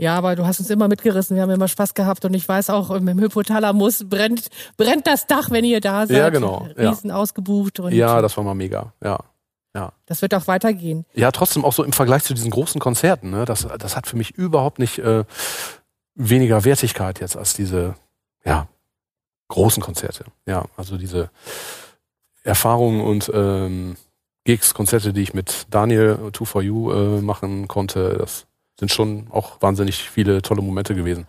Ja, 0.00 0.16
aber 0.16 0.36
du 0.36 0.46
hast 0.46 0.60
uns 0.60 0.70
immer 0.70 0.86
mitgerissen, 0.86 1.34
wir 1.34 1.42
haben 1.42 1.50
immer 1.50 1.66
Spaß 1.66 1.92
gehabt 1.94 2.24
und 2.24 2.32
ich 2.32 2.48
weiß 2.48 2.70
auch, 2.70 2.90
im 2.92 3.18
Hypothalamus 3.18 4.08
brennt, 4.08 4.48
brennt 4.76 5.08
das 5.08 5.26
Dach, 5.26 5.50
wenn 5.50 5.64
ihr 5.64 5.80
da 5.80 6.06
seid. 6.06 6.16
Ja, 6.16 6.28
genau. 6.30 6.68
Riesen 6.78 7.10
ja. 7.10 7.16
ausgebucht. 7.16 7.80
Und 7.80 7.92
ja, 7.92 8.22
das 8.22 8.36
war 8.36 8.44
mal 8.44 8.54
mega, 8.54 8.92
ja. 9.02 9.18
Ja. 9.74 9.92
Das 10.06 10.22
wird 10.22 10.34
auch 10.34 10.46
weitergehen. 10.46 11.04
Ja, 11.14 11.30
trotzdem 11.30 11.64
auch 11.64 11.72
so 11.72 11.84
im 11.84 11.92
Vergleich 11.92 12.24
zu 12.24 12.32
diesen 12.32 12.50
großen 12.50 12.80
Konzerten. 12.80 13.30
Ne? 13.30 13.44
Das, 13.44 13.66
das 13.78 13.96
hat 13.96 14.06
für 14.06 14.16
mich 14.16 14.30
überhaupt 14.30 14.78
nicht 14.78 14.98
äh, 14.98 15.24
weniger 16.14 16.64
Wertigkeit 16.64 17.20
jetzt 17.20 17.36
als 17.36 17.54
diese 17.54 17.94
ja, 18.44 18.66
großen 19.48 19.82
Konzerte. 19.82 20.24
Ja, 20.46 20.64
also 20.76 20.96
diese 20.96 21.30
Erfahrungen 22.42 23.02
und 23.02 23.30
ähm, 23.32 23.96
Gigs, 24.44 24.74
Konzerte, 24.74 25.12
die 25.12 25.22
ich 25.22 25.34
mit 25.34 25.66
Daniel 25.70 26.30
2 26.32 26.44
4 26.44 26.72
u 26.72 26.90
äh, 26.90 27.20
machen 27.20 27.68
konnte, 27.68 28.16
das 28.18 28.47
sind 28.78 28.92
schon 28.92 29.26
auch 29.30 29.60
wahnsinnig 29.60 30.08
viele 30.08 30.42
tolle 30.42 30.62
Momente 30.62 30.94
gewesen 30.94 31.26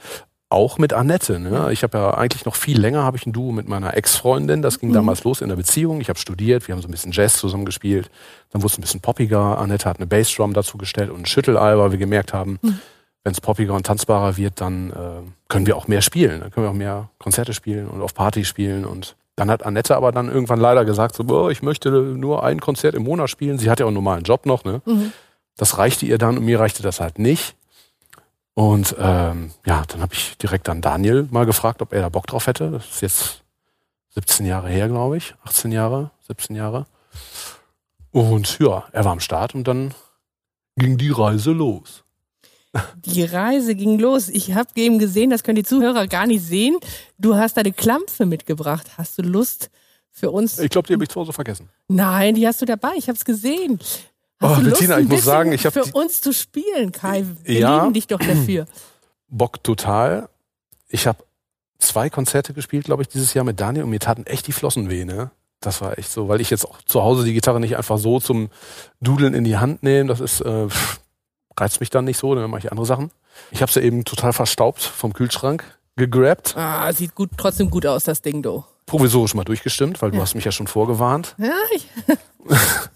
auch 0.50 0.80
mit 0.80 0.94
Annette. 0.94 1.40
Ne? 1.40 1.72
Ich 1.72 1.84
habe 1.84 1.98
ja 1.98 2.14
eigentlich 2.16 2.46
noch 2.46 2.56
viel 2.56 2.80
länger 2.80 3.04
habe 3.04 3.18
ich 3.18 3.26
ein 3.26 3.34
Duo 3.34 3.52
mit 3.52 3.68
meiner 3.68 3.96
Ex-Freundin. 3.96 4.62
Das 4.62 4.80
ging 4.80 4.90
mhm. 4.90 4.94
damals 4.94 5.24
los 5.24 5.42
in 5.42 5.50
der 5.50 5.56
Beziehung. 5.56 6.02
Ich 6.02 6.10
habe 6.10 6.20
studiert, 6.20 6.68
wir 6.68 6.74
haben 6.74 6.82
so 6.82 6.88
ein 6.88 6.92
bisschen 6.92 7.12
Jazz 7.12 7.38
zusammen 7.38 7.66
gespielt. 7.66 8.10
Dann 8.52 8.64
wurde 8.64 8.72
es 8.72 8.78
ein 8.80 8.82
bisschen 8.82 9.00
poppiger. 9.00 9.60
Annette 9.60 9.88
hat 9.88 9.98
eine 9.98 10.08
Bassdrum 10.08 10.54
dazu 10.54 10.78
gestellt 10.78 11.12
und 11.12 11.22
ein 11.22 11.26
Schüttelei, 11.28 11.78
weil 11.78 11.92
wir 11.92 12.00
gemerkt 12.00 12.34
haben, 12.34 12.58
mhm. 12.64 12.80
wenn 13.24 13.32
es 13.32 13.42
poppiger 13.42 13.76
und 13.76 13.86
tanzbarer 13.86 14.38
wird, 14.38 14.60
dann 14.60 14.90
äh, 14.90 14.94
können 15.50 15.68
wir 15.68 15.78
auch 15.78 15.88
mehr 15.88 16.02
spielen. 16.02 16.42
Dann 16.42 16.50
können 16.50 16.66
wir 16.66 16.72
auch 16.72 16.76
mehr 16.76 17.10
Konzerte 17.20 17.54
spielen 17.54 17.88
und 17.88 18.02
auf 18.02 18.16
Party 18.16 18.44
spielen. 18.44 18.86
Und 18.86 19.16
dann 19.36 19.52
hat 19.52 19.64
Annette 19.64 19.96
aber 19.96 20.12
dann 20.12 20.30
irgendwann 20.30 20.60
leider 20.60 20.84
gesagt, 20.84 21.16
so, 21.16 21.26
boah, 21.26 21.52
ich 21.52 21.62
möchte 21.62 21.92
nur 21.92 22.44
ein 22.44 22.60
Konzert 22.60 22.96
im 22.96 23.04
Monat 23.04 23.30
spielen. 23.30 23.60
Sie 23.60 23.70
hat 23.70 23.80
ja 23.80 23.86
auch 23.86 23.90
einen 23.90 23.96
normalen 23.96 24.24
Job 24.24 24.48
noch. 24.48 24.64
Ne? 24.64 24.82
Mhm. 24.86 25.14
Das 25.60 25.78
reichte 25.78 26.06
ihr 26.06 26.18
dann 26.18 26.38
und 26.38 26.46
mir 26.46 26.58
reichte 26.58 26.84
das 26.84 27.02
halt 27.02 27.20
nicht. 27.20 27.54
Und 28.54 28.96
ähm, 28.98 29.52
ja, 29.66 29.84
dann 29.86 30.02
habe 30.02 30.14
ich 30.14 30.38
direkt 30.38 30.70
an 30.70 30.82
Daniel 30.82 31.28
mal 31.32 31.46
gefragt, 31.46 31.82
ob 31.82 31.92
er 31.92 32.02
da 32.02 32.10
Bock 32.10 32.28
drauf 32.28 32.48
hätte. 32.48 32.72
Das 32.72 32.86
ist 32.90 33.02
jetzt 33.02 33.44
17 34.16 34.46
Jahre 34.46 34.70
her, 34.70 34.88
glaube 34.88 35.18
ich. 35.18 35.36
18 35.44 35.74
Jahre, 35.74 36.12
17 36.28 36.56
Jahre. 36.56 36.86
Und 38.12 38.58
ja, 38.60 38.86
er 38.94 39.04
war 39.04 39.12
am 39.12 39.20
Start 39.20 39.54
und 39.54 39.68
dann 39.68 39.94
ging 40.78 40.98
die 40.98 41.12
Reise 41.12 41.52
los. 41.52 42.06
Die 42.96 43.24
Reise 43.24 43.76
ging 43.76 44.00
los. 44.00 44.30
Ich 44.30 44.54
habe 44.54 44.70
eben 44.76 44.98
gesehen, 44.98 45.30
das 45.30 45.44
können 45.44 45.58
die 45.58 45.64
Zuhörer 45.64 46.08
gar 46.08 46.26
nicht 46.26 46.44
sehen. 46.44 46.78
Du 47.18 47.36
hast 47.36 47.58
deine 47.58 47.74
Klampfe 47.74 48.26
mitgebracht. 48.26 48.98
Hast 48.98 49.18
du 49.18 49.24
Lust 49.24 49.72
für 50.10 50.32
uns? 50.32 50.58
Ich 50.58 50.70
glaube, 50.70 50.88
die 50.88 50.94
habe 50.94 51.04
ich 51.04 51.10
zu 51.10 51.20
Hause 51.20 51.34
vergessen. 51.34 51.68
Nein, 51.90 52.36
die 52.36 52.48
hast 52.48 52.62
du 52.62 52.66
dabei. 52.66 52.94
Ich 52.96 53.10
habe 53.10 53.18
es 53.18 53.26
gesehen. 53.26 53.80
Hast 54.42 54.60
oh, 54.60 54.64
Bettina, 54.64 55.00
ich 55.00 55.08
muss 55.08 55.24
sagen, 55.24 55.52
ich 55.52 55.66
habe 55.66 55.84
für 55.84 55.92
uns 55.94 56.22
zu 56.22 56.34
spielen, 56.34 56.92
Kai. 56.92 57.26
Wir 57.44 57.60
ja, 57.60 57.82
lieben 57.82 57.94
dich 57.94 58.08
doch 58.08 58.20
dafür. 58.20 58.66
Bock 59.28 59.64
total. 59.64 60.30
Ich 60.88 61.08
habe 61.08 61.24
zwei 61.78 62.10
Konzerte 62.10 62.54
gespielt, 62.54 62.86
glaube 62.86 63.04
ich, 63.04 63.10
dieses 63.10 63.34
Jahr 63.34 63.44
mit 63.44 63.60
Daniel 63.60 63.84
und 63.84 63.90
mir 63.90 64.00
taten 64.00 64.26
echt 64.26 64.48
die 64.48 64.54
Flossen 64.54 64.90
weh, 64.90 65.06
ne? 65.06 65.32
Das 65.60 65.82
war 65.82 65.98
echt 65.98 66.10
so, 66.10 66.30
weil 66.30 66.40
ich 66.40 66.50
jetzt 66.50 66.66
auch 66.66 66.82
zu 66.84 67.04
Hause 67.04 67.26
die 67.26 67.34
Gitarre 67.34 67.60
nicht 67.60 67.76
einfach 67.76 67.98
so 67.98 68.22
zum 68.22 68.50
Dudeln 69.02 69.34
in 69.34 69.44
die 69.44 69.58
Hand 69.58 69.84
nehme. 69.84 70.08
Das 70.08 70.22
ist 70.22 70.40
äh, 70.40 70.68
reizt 71.60 71.82
mich 71.82 71.90
dann 71.90 72.06
nicht 72.06 72.18
so, 72.18 72.34
dann 72.34 72.50
mache 72.50 72.60
ich 72.60 72.72
andere 72.72 72.86
Sachen. 72.86 73.12
Ich 73.52 73.62
habe 73.62 73.72
sie 73.72 73.82
eben 73.82 74.06
total 74.06 74.34
verstaubt 74.34 74.82
vom 74.82 75.14
Kühlschrank 75.14 75.64
gegrabt. 75.96 76.56
Ah, 76.56 76.92
sieht 76.94 77.14
gut, 77.14 77.32
trotzdem 77.38 77.70
gut 77.70 77.86
aus, 77.86 78.06
das 78.06 78.22
Ding, 78.22 78.42
du. 78.42 78.64
Provisorisch 78.86 79.36
mal 79.36 79.44
durchgestimmt, 79.44 80.02
weil 80.02 80.12
ja. 80.12 80.16
du 80.16 80.22
hast 80.22 80.36
mich 80.36 80.46
ja 80.46 80.52
schon 80.52 80.68
vorgewarnt. 80.68 81.36
Ja, 81.38 81.54
ich 81.76 81.88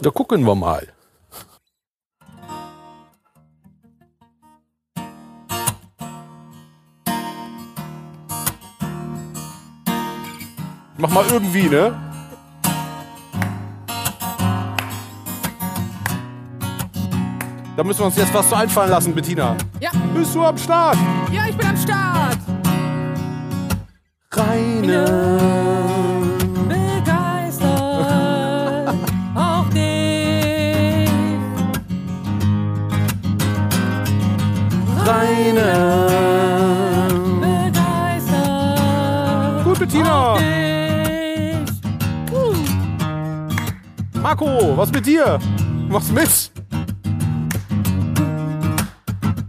Da 0.00 0.10
gucken 0.10 0.44
wir 0.44 0.54
mal. 0.54 0.88
Mach 10.98 11.10
mal 11.10 11.24
irgendwie, 11.30 11.68
ne? 11.68 11.92
Da 17.76 17.82
müssen 17.82 18.00
wir 18.00 18.06
uns 18.06 18.16
jetzt 18.16 18.32
was 18.32 18.48
zu 18.48 18.54
einfallen 18.54 18.90
lassen, 18.90 19.14
Bettina. 19.14 19.56
Ja. 19.80 19.90
Bist 20.14 20.34
du 20.34 20.44
am 20.44 20.56
Start? 20.56 20.96
Ja, 21.32 21.46
ich 21.48 21.56
bin 21.56 21.66
am 21.66 21.76
Start. 21.76 22.38
Reine. 24.30 25.06
Reine. 25.06 25.71
Marco, 44.42 44.76
was 44.76 44.90
mit 44.90 45.06
dir? 45.06 45.38
Mach's 45.88 46.10
mit. 46.10 46.50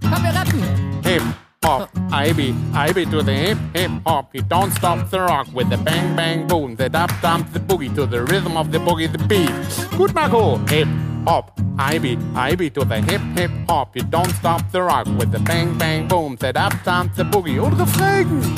Komm, 0.01 0.23
wir 0.23 0.33
rappen. 0.35 0.63
Hip 1.03 1.23
hop, 1.63 1.89
IB, 2.11 2.53
IB 2.75 3.05
to 3.09 3.23
the 3.23 3.33
hip 3.33 3.57
hip 3.73 3.91
hop. 4.05 4.35
You 4.35 4.43
don't 4.43 4.71
stop 4.71 5.09
the 5.09 5.19
rock 5.19 5.47
with 5.53 5.69
the 5.69 5.77
bang 5.77 6.15
bang 6.15 6.47
boom, 6.47 6.75
the 6.75 6.89
dub 6.89 7.09
dump 7.21 7.51
the 7.53 7.59
boogie 7.59 7.93
to 7.95 8.05
the 8.05 8.21
rhythm 8.21 8.55
of 8.55 8.71
the 8.71 8.77
boogie 8.77 9.11
the 9.11 9.17
beat. 9.27 9.49
Gut, 9.97 10.13
Marco. 10.13 10.57
Hip 10.67 10.87
hop. 11.25 11.59
I 11.79 11.97
beat, 11.97 12.19
I 12.35 12.55
beat 12.55 12.75
to 12.75 12.85
the 12.85 13.01
hip 13.01 13.21
hip 13.35 13.51
hop. 13.67 13.95
You 13.95 14.03
don't 14.03 14.31
stop 14.35 14.61
the 14.71 14.83
rock 14.83 15.07
with 15.17 15.31
the 15.31 15.39
bang 15.39 15.75
bang 15.77 16.07
boom. 16.07 16.37
Set 16.39 16.55
up 16.55 16.73
time 16.83 17.09
the 17.15 17.23
boogie 17.23 17.59
und 17.59 17.79
Refrain. 17.79 18.55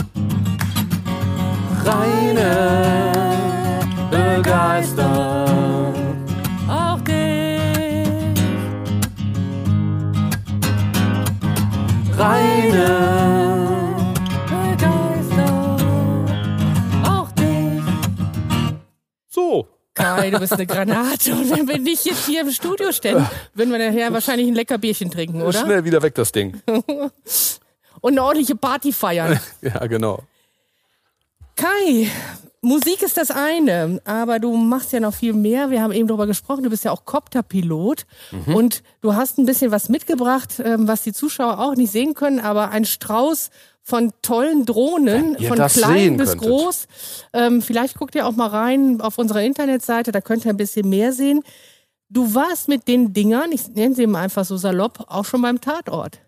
Reine 1.86 3.14
begeistert 4.10 5.55
Reine 12.18 13.16
Kai, 19.96 20.30
du 20.30 20.40
bist 20.40 20.54
eine 20.54 20.68
Granate. 20.68 21.32
Und 21.32 21.50
wenn 21.50 21.68
wir 21.70 21.80
nicht 21.80 22.06
jetzt 22.06 22.26
hier 22.26 22.42
im 22.42 22.52
Studio 22.52 22.92
stehen, 22.92 23.26
würden 23.54 23.72
wir 23.72 23.80
nachher 23.80 24.12
wahrscheinlich 24.12 24.48
ein 24.48 24.54
lecker 24.54 24.78
Bierchen 24.78 25.10
trinken, 25.10 25.42
oder? 25.42 25.60
Schnell 25.60 25.86
wieder 25.86 26.02
weg, 26.02 26.14
das 26.16 26.34
Ding. 26.34 26.62
Und 28.02 28.12
eine 28.12 28.22
ordentliche 28.22 28.56
Party 28.56 28.92
feiern. 28.92 29.40
ja, 29.62 29.88
genau. 29.88 30.22
Kai, 31.56 32.12
Musik 32.66 33.04
ist 33.04 33.18
das 33.18 33.30
eine, 33.30 34.02
aber 34.06 34.40
du 34.40 34.58
machst 34.58 34.92
ja 34.92 35.00
noch 35.00 35.14
viel 35.14 35.34
mehr. 35.34 35.70
Wir 35.70 35.84
haben 35.84 35.94
eben 35.94 36.08
darüber 36.08 36.26
gesprochen, 36.26 36.64
du 36.64 36.72
bist 36.72 36.84
ja 36.84 36.92
auch 36.92 37.06
Copterpilot 37.06 38.08
mhm. 38.32 38.56
und 38.56 38.84
du 39.02 39.14
hast 39.14 39.38
ein 39.38 39.46
bisschen 39.46 39.70
was 39.70 39.88
mitgebracht, 39.88 40.60
ähm, 40.64 40.88
was 40.88 41.04
die 41.04 41.14
Zuschauer 41.14 41.60
auch 41.60 41.76
nicht 41.76 41.92
sehen 41.92 42.16
können, 42.16 42.40
aber 42.40 42.72
ein 42.72 42.86
Strauß 42.86 43.52
von 43.84 44.12
tollen 44.24 44.66
Drohnen, 44.66 45.38
von 45.38 45.58
klein 45.68 46.18
bis 46.18 46.32
könntet. 46.32 46.50
groß. 46.50 46.88
Ähm, 47.34 47.62
vielleicht 47.62 48.00
guckt 48.00 48.16
ihr 48.16 48.26
auch 48.26 48.36
mal 48.36 48.48
rein 48.48 49.00
auf 49.00 49.20
unserer 49.20 49.44
Internetseite, 49.44 50.12
da 50.12 50.20
könnt 50.20 50.44
ihr 50.44 50.50
ein 50.50 50.58
bisschen 50.58 50.90
mehr 50.90 51.14
sehen. 51.14 51.44
Du 52.10 52.34
warst 52.34 52.68
mit 52.68 52.88
den 52.88 53.14
Dingern, 53.14 53.52
ich 53.52 53.68
nenne 53.76 53.94
sie 53.94 54.08
mal 54.08 54.24
einfach 54.24 54.44
so 54.44 54.58
salopp, 54.58 55.06
auch 55.08 55.26
schon 55.26 55.44
beim 55.44 55.62
Tatort. 55.62 56.20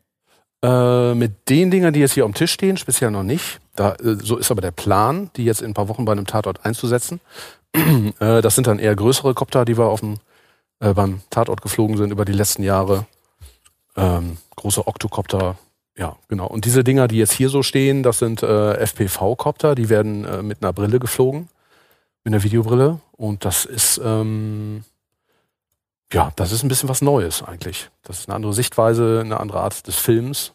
Äh, 0.64 1.16
mit 1.16 1.50
den 1.50 1.72
Dingern, 1.72 1.94
die 1.94 2.00
jetzt 2.00 2.14
hier 2.14 2.26
am 2.26 2.36
Tisch 2.36 2.52
stehen, 2.52 2.78
speziell 2.78 3.10
noch 3.10 3.24
nicht. 3.24 3.60
Da, 3.78 3.94
äh, 3.94 4.18
so 4.22 4.36
ist 4.36 4.52
aber 4.52 4.62
der 4.62 4.72
Plan, 4.72 5.30
die 5.38 5.46
jetzt 5.46 5.62
in 5.62 5.72
ein 5.72 5.74
paar 5.74 5.88
Wochen 5.88 6.04
bei 6.04 6.12
einem 6.12 6.28
Tatort 6.28 6.66
einzusetzen. 6.66 7.22
Äh, 8.20 8.42
das 8.42 8.56
sind 8.56 8.66
dann 8.66 8.80
eher 8.80 8.96
größere 8.96 9.36
Kopter, 9.36 9.64
die 9.64 9.78
wir 9.78 9.86
auf 9.86 10.00
dem, 10.00 10.18
äh, 10.80 10.94
beim 10.94 11.22
Tatort 11.30 11.62
geflogen 11.62 11.96
sind 11.96 12.12
über 12.12 12.26
die 12.26 12.34
letzten 12.34 12.64
Jahre. 12.64 13.06
Ähm, 13.96 14.38
große 14.56 14.88
Oktokopter, 14.88 15.58
ja, 15.96 16.16
genau. 16.28 16.48
Und 16.48 16.66
diese 16.66 16.84
Dinger, 16.84 17.08
die 17.08 17.18
jetzt 17.18 17.34
hier 17.34 17.50
so 17.50 17.62
stehen, 17.62 18.02
das 18.02 18.18
sind 18.20 18.42
äh, 18.42 18.74
FPV-Kopter, 18.78 19.76
die 19.76 19.90
werden 19.90 20.26
äh, 20.26 20.42
mit 20.42 20.64
einer 20.64 20.74
Brille 20.74 21.00
geflogen, 21.00 21.50
mit 22.24 22.34
einer 22.34 22.44
Videobrille. 22.44 23.00
Und 23.12 23.46
das 23.46 23.66
ist, 23.66 24.02
ähm, 24.04 24.84
ja, 26.12 26.32
das 26.36 26.52
ist 26.52 26.64
ein 26.64 26.70
bisschen 26.70 26.90
was 26.90 27.02
Neues 27.04 27.44
eigentlich. 27.44 27.90
Das 28.02 28.20
ist 28.20 28.30
eine 28.30 28.36
andere 28.36 28.54
Sichtweise, 28.54 29.22
eine 29.24 29.40
andere 29.40 29.60
Art 29.60 29.86
des 29.86 29.98
Films. 29.98 30.54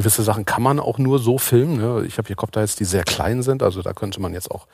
Gewisse 0.00 0.22
Sachen 0.22 0.46
kann 0.46 0.62
man 0.62 0.80
auch 0.80 0.96
nur 0.96 1.18
so 1.18 1.36
filmen. 1.36 1.76
Ne? 1.76 2.06
Ich 2.06 2.16
habe 2.16 2.26
hier 2.26 2.34
Kopter 2.34 2.62
jetzt, 2.62 2.80
die 2.80 2.86
sehr 2.86 3.04
klein 3.04 3.42
sind. 3.42 3.62
Also 3.62 3.82
da 3.82 3.92
könnte 3.92 4.18
man 4.18 4.32
jetzt 4.32 4.50
auch 4.50 4.66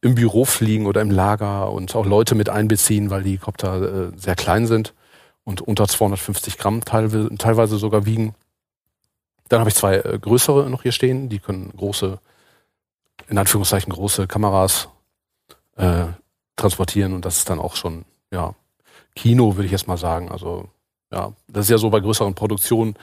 im 0.00 0.14
Büro 0.14 0.44
fliegen 0.44 0.86
oder 0.86 1.00
im 1.00 1.10
Lager 1.10 1.72
und 1.72 1.96
auch 1.96 2.06
Leute 2.06 2.36
mit 2.36 2.48
einbeziehen, 2.48 3.10
weil 3.10 3.24
die 3.24 3.38
Kopter 3.38 4.10
äh, 4.10 4.12
sehr 4.16 4.36
klein 4.36 4.68
sind 4.68 4.94
und 5.42 5.60
unter 5.60 5.88
250 5.88 6.58
Gramm 6.58 6.84
teilweise, 6.84 7.76
sogar 7.76 8.06
wiegen. 8.06 8.36
Dann 9.48 9.58
habe 9.58 9.68
ich 9.68 9.74
zwei 9.74 9.96
äh, 9.96 10.16
größere 10.20 10.70
noch 10.70 10.84
hier 10.84 10.92
stehen. 10.92 11.28
Die 11.28 11.40
können 11.40 11.72
große, 11.76 12.20
in 13.26 13.36
Anführungszeichen 13.36 13.92
große 13.92 14.28
Kameras 14.28 14.90
äh, 15.74 16.04
transportieren 16.54 17.14
und 17.14 17.24
das 17.24 17.38
ist 17.38 17.50
dann 17.50 17.58
auch 17.58 17.74
schon 17.74 18.04
ja 18.30 18.54
Kino, 19.16 19.56
würde 19.56 19.66
ich 19.66 19.72
jetzt 19.72 19.88
mal 19.88 19.98
sagen. 19.98 20.30
Also 20.30 20.68
ja, 21.12 21.32
das 21.48 21.64
ist 21.64 21.70
ja 21.70 21.78
so 21.78 21.90
bei 21.90 21.98
größeren 21.98 22.34
Produktionen 22.34 22.94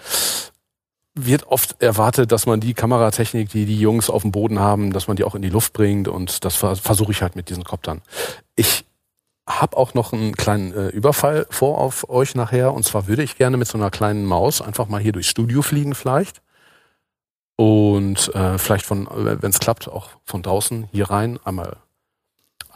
wird 1.16 1.48
oft 1.48 1.82
erwartet, 1.82 2.32
dass 2.32 2.46
man 2.46 2.60
die 2.60 2.74
Kameratechnik, 2.74 3.50
die 3.50 3.66
die 3.66 3.80
Jungs 3.80 4.10
auf 4.10 4.22
dem 4.22 4.32
Boden 4.32 4.60
haben, 4.60 4.92
dass 4.92 5.08
man 5.08 5.16
die 5.16 5.24
auch 5.24 5.34
in 5.36 5.42
die 5.42 5.50
Luft 5.50 5.74
bringt 5.74 6.08
und 6.08 6.44
das 6.44 6.56
versuche 6.56 7.12
ich 7.12 7.22
halt 7.22 7.36
mit 7.36 7.50
diesen 7.50 7.64
Koptern. 7.64 8.02
Ich 8.56 8.86
habe 9.48 9.78
auch 9.78 9.94
noch 9.94 10.12
einen 10.12 10.36
kleinen 10.36 10.74
äh, 10.74 10.88
Überfall 10.88 11.48
vor 11.50 11.78
auf 11.78 12.10
euch 12.10 12.36
nachher 12.36 12.74
und 12.74 12.84
zwar 12.84 13.08
würde 13.08 13.24
ich 13.24 13.38
gerne 13.38 13.58
mit 13.58 13.68
so 13.68 13.78
einer 13.78 13.92
kleinen 13.92 14.26
Maus 14.26 14.62
einfach 14.62 14.88
mal 14.88 15.00
hier 15.00 15.12
durchs 15.12 15.30
Studio 15.30 15.62
fliegen 15.62 15.96
vielleicht 15.96 16.42
und 17.56 18.34
äh, 18.36 18.58
vielleicht 18.58 18.86
von, 18.86 19.08
wenn 19.14 19.50
es 19.50 19.60
klappt, 19.60 19.88
auch 19.88 20.10
von 20.26 20.42
draußen 20.42 20.90
hier 20.92 21.10
rein 21.10 21.40
einmal 21.46 21.78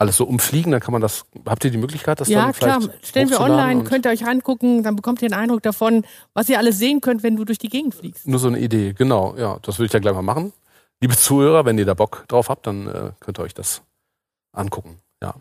alles 0.00 0.16
so 0.16 0.24
umfliegen, 0.24 0.72
dann 0.72 0.80
kann 0.80 0.92
man 0.92 1.02
das, 1.02 1.26
habt 1.46 1.62
ihr 1.64 1.70
die 1.70 1.76
Möglichkeit, 1.76 2.20
das 2.20 2.28
ja, 2.28 2.44
dann 2.44 2.52
klar, 2.54 2.80
vielleicht 2.80 3.06
stellen 3.06 3.30
wir 3.30 3.40
online, 3.40 3.84
könnt 3.84 4.06
ihr 4.06 4.10
euch 4.10 4.26
angucken, 4.26 4.82
dann 4.82 4.96
bekommt 4.96 5.20
ihr 5.20 5.26
einen 5.26 5.38
Eindruck 5.38 5.62
davon, 5.62 6.06
was 6.32 6.48
ihr 6.48 6.58
alles 6.58 6.78
sehen 6.78 7.02
könnt, 7.02 7.22
wenn 7.22 7.36
du 7.36 7.44
durch 7.44 7.58
die 7.58 7.68
Gegend 7.68 7.94
fliegst. 7.94 8.26
Nur 8.26 8.38
so 8.38 8.48
eine 8.48 8.58
Idee, 8.58 8.94
genau, 8.94 9.34
ja, 9.36 9.58
das 9.60 9.78
würde 9.78 9.86
ich 9.86 9.92
ja 9.92 10.00
gleich 10.00 10.14
mal 10.14 10.22
machen. 10.22 10.54
Liebe 11.02 11.16
Zuhörer, 11.16 11.66
wenn 11.66 11.76
ihr 11.76 11.84
da 11.84 11.92
Bock 11.92 12.24
drauf 12.28 12.48
habt, 12.48 12.66
dann 12.66 12.86
äh, 12.86 13.10
könnt 13.20 13.38
ihr 13.38 13.42
euch 13.42 13.52
das 13.52 13.82
angucken. 14.52 14.96
Ja. 15.22 15.34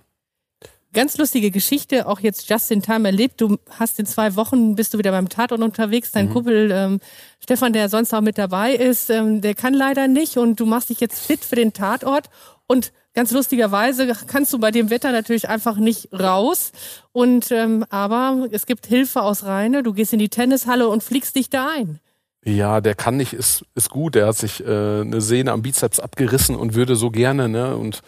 Ganz 0.92 1.18
lustige 1.18 1.51
Geschichte, 1.51 2.06
auch 2.08 2.20
jetzt 2.20 2.50
just 2.50 2.70
in 2.72 2.82
time 2.82 3.08
erlebt. 3.08 3.39
Du 3.39 3.60
hast 3.78 3.98
in 4.00 4.06
zwei 4.06 4.36
Wochen, 4.36 4.75
bist 4.75 4.94
du 4.94 4.98
wieder 4.98 5.12
beim 5.12 5.30
Tatort 5.30 5.62
unterwegs. 5.62 6.10
Mhm. 6.10 6.13
Dein 6.13 6.30
Kumpel 6.32 6.72
ähm, 6.74 7.00
Stefan, 7.39 7.72
der 7.72 7.88
sonst 7.88 8.13
auch 8.13 8.22
mit 8.22 8.38
dabei 8.38 8.74
ist, 8.74 9.10
ähm, 9.10 9.39
der 9.39 9.56
kann 9.56 9.74
leider 9.74 10.10
nicht 10.10 10.38
und 10.38 10.60
du 10.60 10.66
machst 10.66 10.89
dich 10.89 11.00
jetzt 11.00 11.20
fit 11.25 11.46
für 11.46 11.56
den 11.56 11.72
Tatort. 11.72 12.30
Und 12.68 12.92
ganz 13.13 13.32
lustigerweise 13.32 14.12
kannst 14.28 14.54
du 14.54 14.60
bei 14.60 14.72
dem 14.72 14.89
Wetter 14.89 15.12
natürlich 15.12 15.50
einfach 15.50 15.78
nicht 15.78 16.10
raus. 16.13 16.72
Und 17.12 17.51
ähm, 17.51 17.86
aber 17.89 18.48
es 18.51 18.66
gibt 18.66 18.88
Hilfe 18.88 19.22
aus 19.22 19.46
Rheine. 19.46 19.84
Du 19.84 19.94
gehst 19.94 20.13
in 20.13 20.20
die 20.20 20.30
Tennishalle 20.30 20.88
und 20.88 21.04
fliegst 21.04 21.36
dich 21.36 21.50
da 21.50 21.70
ein. 21.75 22.00
Ja, 22.46 22.80
der 22.80 22.96
kann 22.96 23.18
nicht, 23.18 23.34
ist, 23.34 23.66
ist 23.75 23.89
gut. 23.89 24.16
Der 24.16 24.28
hat 24.28 24.38
sich 24.38 24.66
äh, 24.66 25.01
eine 25.01 25.20
Sehne 25.22 25.51
am 25.51 25.62
Bizeps 25.62 26.00
abgerissen 26.00 26.56
und 26.56 26.74
würde 26.74 26.96
so 26.96 27.12
gerne, 27.12 27.50
ne? 27.50 27.75
Und 27.75 28.01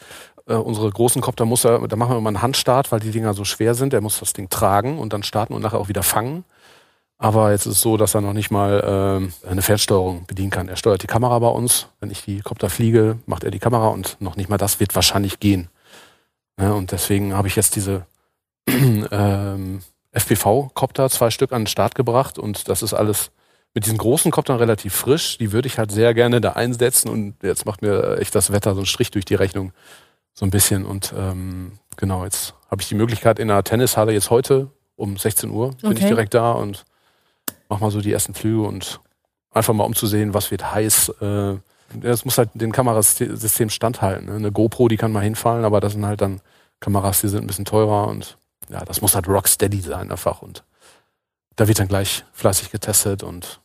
äh, 0.48 0.54
unsere 0.54 0.90
großen 0.90 1.22
Kopter 1.22 1.46
muss 1.46 1.66
er, 1.66 1.88
da 1.88 1.96
machen 1.96 2.16
wir 2.16 2.22
mal 2.22 2.30
einen 2.30 2.42
Handstart, 2.42 2.92
weil 2.92 3.02
die 3.02 3.12
Dinger 3.12 3.34
so 3.34 3.44
schwer 3.44 3.76
sind. 3.76 3.94
Der 3.94 4.02
muss 4.02 4.20
das 4.20 4.34
Ding 4.34 4.50
tragen 4.50 5.00
und 5.00 5.14
dann 5.14 5.24
starten 5.24 5.54
und 5.54 5.62
nachher 5.62 5.80
auch 5.80 5.90
wieder 5.90 6.04
fangen. 6.04 6.46
Aber 7.24 7.52
jetzt 7.52 7.68
ist 7.68 7.74
es 7.74 7.82
so, 7.82 7.98
dass 7.98 8.16
er 8.16 8.22
noch 8.22 8.34
nicht 8.34 8.50
mal 8.50 8.84
ähm, 8.84 9.32
eine 9.48 9.62
Fernsteuerung 9.62 10.26
bedienen 10.26 10.50
kann. 10.50 10.68
Er 10.68 10.76
steuert 10.76 11.04
die 11.04 11.08
Kamera 11.08 11.38
bei 11.38 11.50
uns. 11.50 11.88
Wenn 12.00 12.10
ich 12.10 12.26
die 12.26 12.40
Kopter 12.40 12.68
fliege, 12.68 13.20
macht 13.28 13.44
er 13.44 13.52
die 13.52 13.60
Kamera 13.60 13.90
und 13.90 14.18
noch 14.20 14.38
nicht 14.38 14.50
mal 14.50 14.58
das 14.58 14.80
wird 14.80 14.96
wahrscheinlich 14.96 15.40
gehen. 15.40 15.70
Ja, 16.60 16.72
und 16.72 16.92
deswegen 16.92 17.36
habe 17.36 17.48
ich 17.48 17.56
jetzt 17.56 17.76
diese 17.76 18.08
ähm, 18.68 19.82
FPV-Kopter, 20.14 21.12
zwei 21.12 21.30
Stück 21.30 21.52
an 21.52 21.62
den 21.62 21.68
Start 21.68 21.94
gebracht 21.94 22.40
und 22.40 22.68
das 22.68 22.82
ist 22.82 22.96
alles 22.96 23.30
mit 23.76 23.86
diesen 23.86 24.00
großen 24.00 24.32
Koptern 24.32 24.58
relativ 24.58 24.96
frisch. 24.96 25.38
Die 25.38 25.52
würde 25.52 25.68
ich 25.68 25.78
halt 25.78 25.92
sehr 25.92 26.16
gerne 26.16 26.42
da 26.42 26.54
einsetzen 26.54 27.08
und 27.08 27.36
jetzt 27.44 27.68
macht 27.68 27.84
mir 27.84 28.18
echt 28.18 28.34
das 28.34 28.52
Wetter 28.52 28.74
so 28.74 28.80
einen 28.80 28.88
Strich 28.88 29.12
durch 29.12 29.26
die 29.26 29.36
Rechnung 29.36 29.74
so 30.34 30.44
ein 30.44 30.50
bisschen 30.50 30.86
und 30.88 31.14
ähm, 31.16 31.74
genau, 31.98 32.24
jetzt 32.24 32.56
habe 32.72 32.82
ich 32.82 32.88
die 32.88 32.96
Möglichkeit 32.96 33.38
in 33.38 33.48
der 33.50 33.64
Tennishalle 33.64 34.12
jetzt 34.12 34.32
heute 34.32 34.72
um 34.96 35.18
16 35.18 35.52
Uhr 35.52 35.70
bin 35.82 35.92
ich 35.92 35.98
Okay. 36.00 36.08
direkt 36.08 36.34
da 36.34 36.54
und 36.54 36.84
mach 37.72 37.80
mal 37.80 37.90
so 37.90 38.02
die 38.02 38.12
ersten 38.12 38.34
Flüge 38.34 38.62
und 38.64 39.00
einfach 39.50 39.74
mal 39.74 39.86
um 39.86 39.96
zu 39.96 40.06
sehen, 40.06 40.34
was 40.34 40.52
wird 40.52 40.74
heiß. 40.74 41.10
Äh, 41.22 41.56
das 42.02 42.26
muss 42.26 42.38
halt 42.38 42.50
dem 42.54 42.74
Kamerasystem 42.74 43.70
standhalten. 43.70 44.26
Ne? 44.28 44.36
Eine 44.36 44.52
GoPro, 44.52 44.90
die 44.90 44.98
kann 44.98 45.14
mal 45.14 45.24
hinfallen, 45.24 45.64
aber 45.64 45.80
das 45.80 45.94
sind 45.94 46.06
halt 46.06 46.20
dann 46.20 46.42
Kameras, 46.82 47.22
die 47.22 47.30
sind 47.30 47.46
ein 47.46 47.48
bisschen 47.48 47.66
teurer 47.66 48.08
und 48.08 48.38
ja, 48.70 48.84
das 48.84 49.02
muss 49.02 49.16
halt 49.16 49.28
rocksteady 49.28 49.80
sein 49.82 50.12
einfach 50.12 50.42
und 50.42 50.64
da 51.56 51.68
wird 51.68 51.80
dann 51.80 51.88
gleich 51.88 52.26
fleißig 52.34 52.72
getestet 52.72 53.24
und 53.24 53.62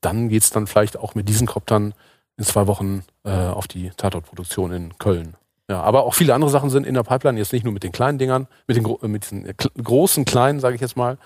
dann 0.00 0.28
geht's 0.28 0.50
dann 0.50 0.66
vielleicht 0.66 0.96
auch 0.96 1.14
mit 1.14 1.28
diesen 1.28 1.46
Koptern 1.46 1.94
in 2.36 2.44
zwei 2.44 2.66
Wochen 2.66 3.04
äh, 3.24 3.30
auf 3.30 3.66
die 3.66 3.90
Tatortproduktion 3.90 4.72
in 4.72 4.98
Köln. 4.98 5.34
Ja, 5.68 5.82
aber 5.82 6.04
auch 6.04 6.14
viele 6.14 6.34
andere 6.34 6.50
Sachen 6.50 6.70
sind 6.70 6.86
in 6.86 6.94
der 6.94 7.02
Pipeline, 7.02 7.38
jetzt 7.38 7.52
nicht 7.52 7.64
nur 7.64 7.74
mit 7.74 7.82
den 7.82 7.92
kleinen 7.92 8.18
Dingern, 8.18 8.46
mit 8.66 8.76
den, 8.76 8.84
mit 9.10 9.24
kl- 9.24 9.82
großen, 9.82 10.24
kleinen, 10.24 10.60
sage 10.60 10.76
ich 10.76 10.80
jetzt 10.80 10.96
mal, 10.96 11.18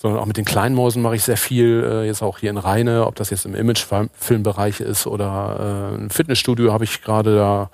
sondern 0.00 0.20
auch 0.20 0.26
mit 0.26 0.36
den 0.36 0.44
kleinen 0.44 0.74
Mäusen 0.74 1.02
mache 1.02 1.16
ich 1.16 1.24
sehr 1.24 1.36
viel, 1.36 1.84
äh, 1.84 2.06
jetzt 2.06 2.22
auch 2.22 2.38
hier 2.38 2.50
in 2.50 2.56
Rheine, 2.56 3.06
ob 3.06 3.16
das 3.16 3.30
jetzt 3.30 3.44
im 3.44 3.54
Imagefilmbereich 3.54 4.80
ist 4.80 5.06
oder 5.06 5.92
äh, 5.92 5.96
ein 5.96 6.10
Fitnessstudio 6.10 6.72
habe 6.72 6.84
ich 6.84 7.02
gerade 7.02 7.36
da 7.36 7.70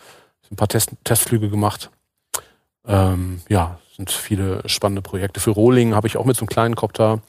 ein 0.51 0.57
paar 0.57 0.69
Test 0.69 0.91
Testflüge 1.05 1.49
gemacht. 1.49 1.91
Ähm, 2.87 3.41
ja, 3.49 3.79
sind 3.97 4.11
viele 4.11 4.62
spannende 4.69 5.03
Projekte. 5.03 5.41
Für 5.41 5.51
Rohling 5.51 5.95
habe 5.95 6.07
ich 6.07 6.17
auch 6.17 6.25
mit 6.25 6.37
so 6.37 6.43
einem 6.43 6.49
kleinen 6.49 6.77
Kopter 6.77 7.21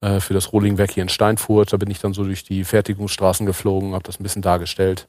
äh, 0.00 0.20
für 0.20 0.34
das 0.34 0.52
Rohlingwerk 0.52 0.92
hier 0.92 1.02
in 1.02 1.08
Steinfurt. 1.08 1.72
Da 1.72 1.76
bin 1.76 1.90
ich 1.90 2.00
dann 2.00 2.14
so 2.14 2.24
durch 2.24 2.44
die 2.44 2.64
Fertigungsstraßen 2.64 3.46
geflogen, 3.46 3.94
habe 3.94 4.04
das 4.04 4.18
ein 4.18 4.22
bisschen 4.22 4.42
dargestellt, 4.42 5.08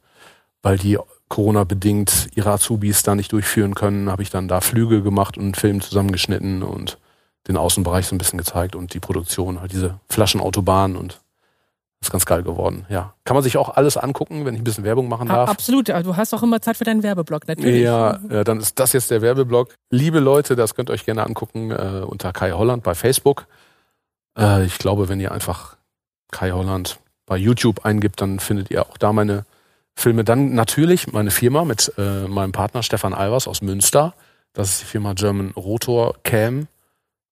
weil 0.62 0.78
die 0.78 0.98
Corona-bedingt 1.30 2.30
ihre 2.36 2.52
Azubis 2.52 3.04
da 3.04 3.16
nicht 3.16 3.32
durchführen 3.32 3.74
können, 3.74 4.10
habe 4.10 4.24
ich 4.24 4.30
dann 4.30 4.48
da 4.48 4.62
Flüge 4.62 5.02
gemacht 5.02 5.38
und 5.38 5.44
einen 5.44 5.56
Film 5.56 5.82
zusammengeschnitten 5.82 6.62
und 6.62 6.98
den 7.52 7.58
Außenbereich 7.58 8.08
so 8.08 8.16
ein 8.16 8.18
bisschen 8.18 8.38
gezeigt 8.38 8.76
und 8.76 8.94
die 8.94 9.00
Produktion, 9.00 9.62
halt 9.62 9.72
diese 9.72 10.00
Flaschenautobahn 10.10 10.96
und 10.96 11.20
ist 12.02 12.12
ganz 12.12 12.26
geil 12.26 12.42
geworden. 12.42 12.86
Ja, 12.90 13.14
kann 13.26 13.36
man 13.36 13.44
sich 13.44 13.58
auch 13.58 13.70
alles 13.70 13.96
angucken, 13.96 14.46
wenn 14.46 14.56
ich 14.56 14.62
ein 14.62 14.64
bisschen 14.64 14.84
Werbung 14.84 15.08
machen 15.08 15.28
darf. 15.28 15.50
Absolut, 15.50 15.90
also 15.92 16.12
du 16.12 16.18
hast 16.18 16.34
auch 16.34 16.42
immer 16.42 16.60
Zeit 16.62 16.78
für 16.78 16.84
deinen 16.84 17.04
Werbeblock, 17.04 17.48
natürlich. 17.48 17.84
Ja, 17.84 18.20
ja, 18.30 18.44
dann 18.44 18.60
ist 18.60 18.80
das 18.80 18.94
jetzt 18.94 19.12
der 19.12 19.22
Werbeblock. 19.22 19.76
Liebe 19.92 20.20
Leute, 20.20 20.56
das 20.56 20.74
könnt 20.74 20.90
ihr 20.90 20.94
euch 20.94 21.06
gerne 21.06 21.24
angucken 21.26 21.70
äh, 21.72 22.04
unter 22.04 22.34
Kai 22.34 22.52
Holland 22.54 22.82
bei 22.84 22.96
Facebook. 22.96 23.46
Äh, 24.38 24.66
ich 24.66 24.80
glaube, 24.80 25.10
wenn 25.10 25.20
ihr 25.20 25.32
einfach 25.32 25.78
Kai 26.32 26.52
Holland 26.52 26.98
bei 27.28 27.38
YouTube 27.38 27.86
eingibt, 27.86 28.20
dann 28.20 28.40
findet 28.40 28.72
ihr 28.72 28.82
auch 28.82 28.98
da 28.98 29.14
meine 29.14 29.46
Filme. 29.96 30.24
Dann 30.24 30.56
natürlich 30.56 31.14
meine 31.14 31.30
Firma 31.30 31.66
mit 31.66 31.94
äh, 31.98 32.28
meinem 32.28 32.52
Partner 32.52 32.82
Stefan 32.82 33.14
Albers 33.14 33.48
aus 33.48 33.62
Münster. 33.62 34.16
Das 34.54 34.72
ist 34.72 34.82
die 34.82 34.86
Firma 34.86 35.14
German 35.14 35.52
Rotor 35.52 36.16
Cam. 36.24 36.68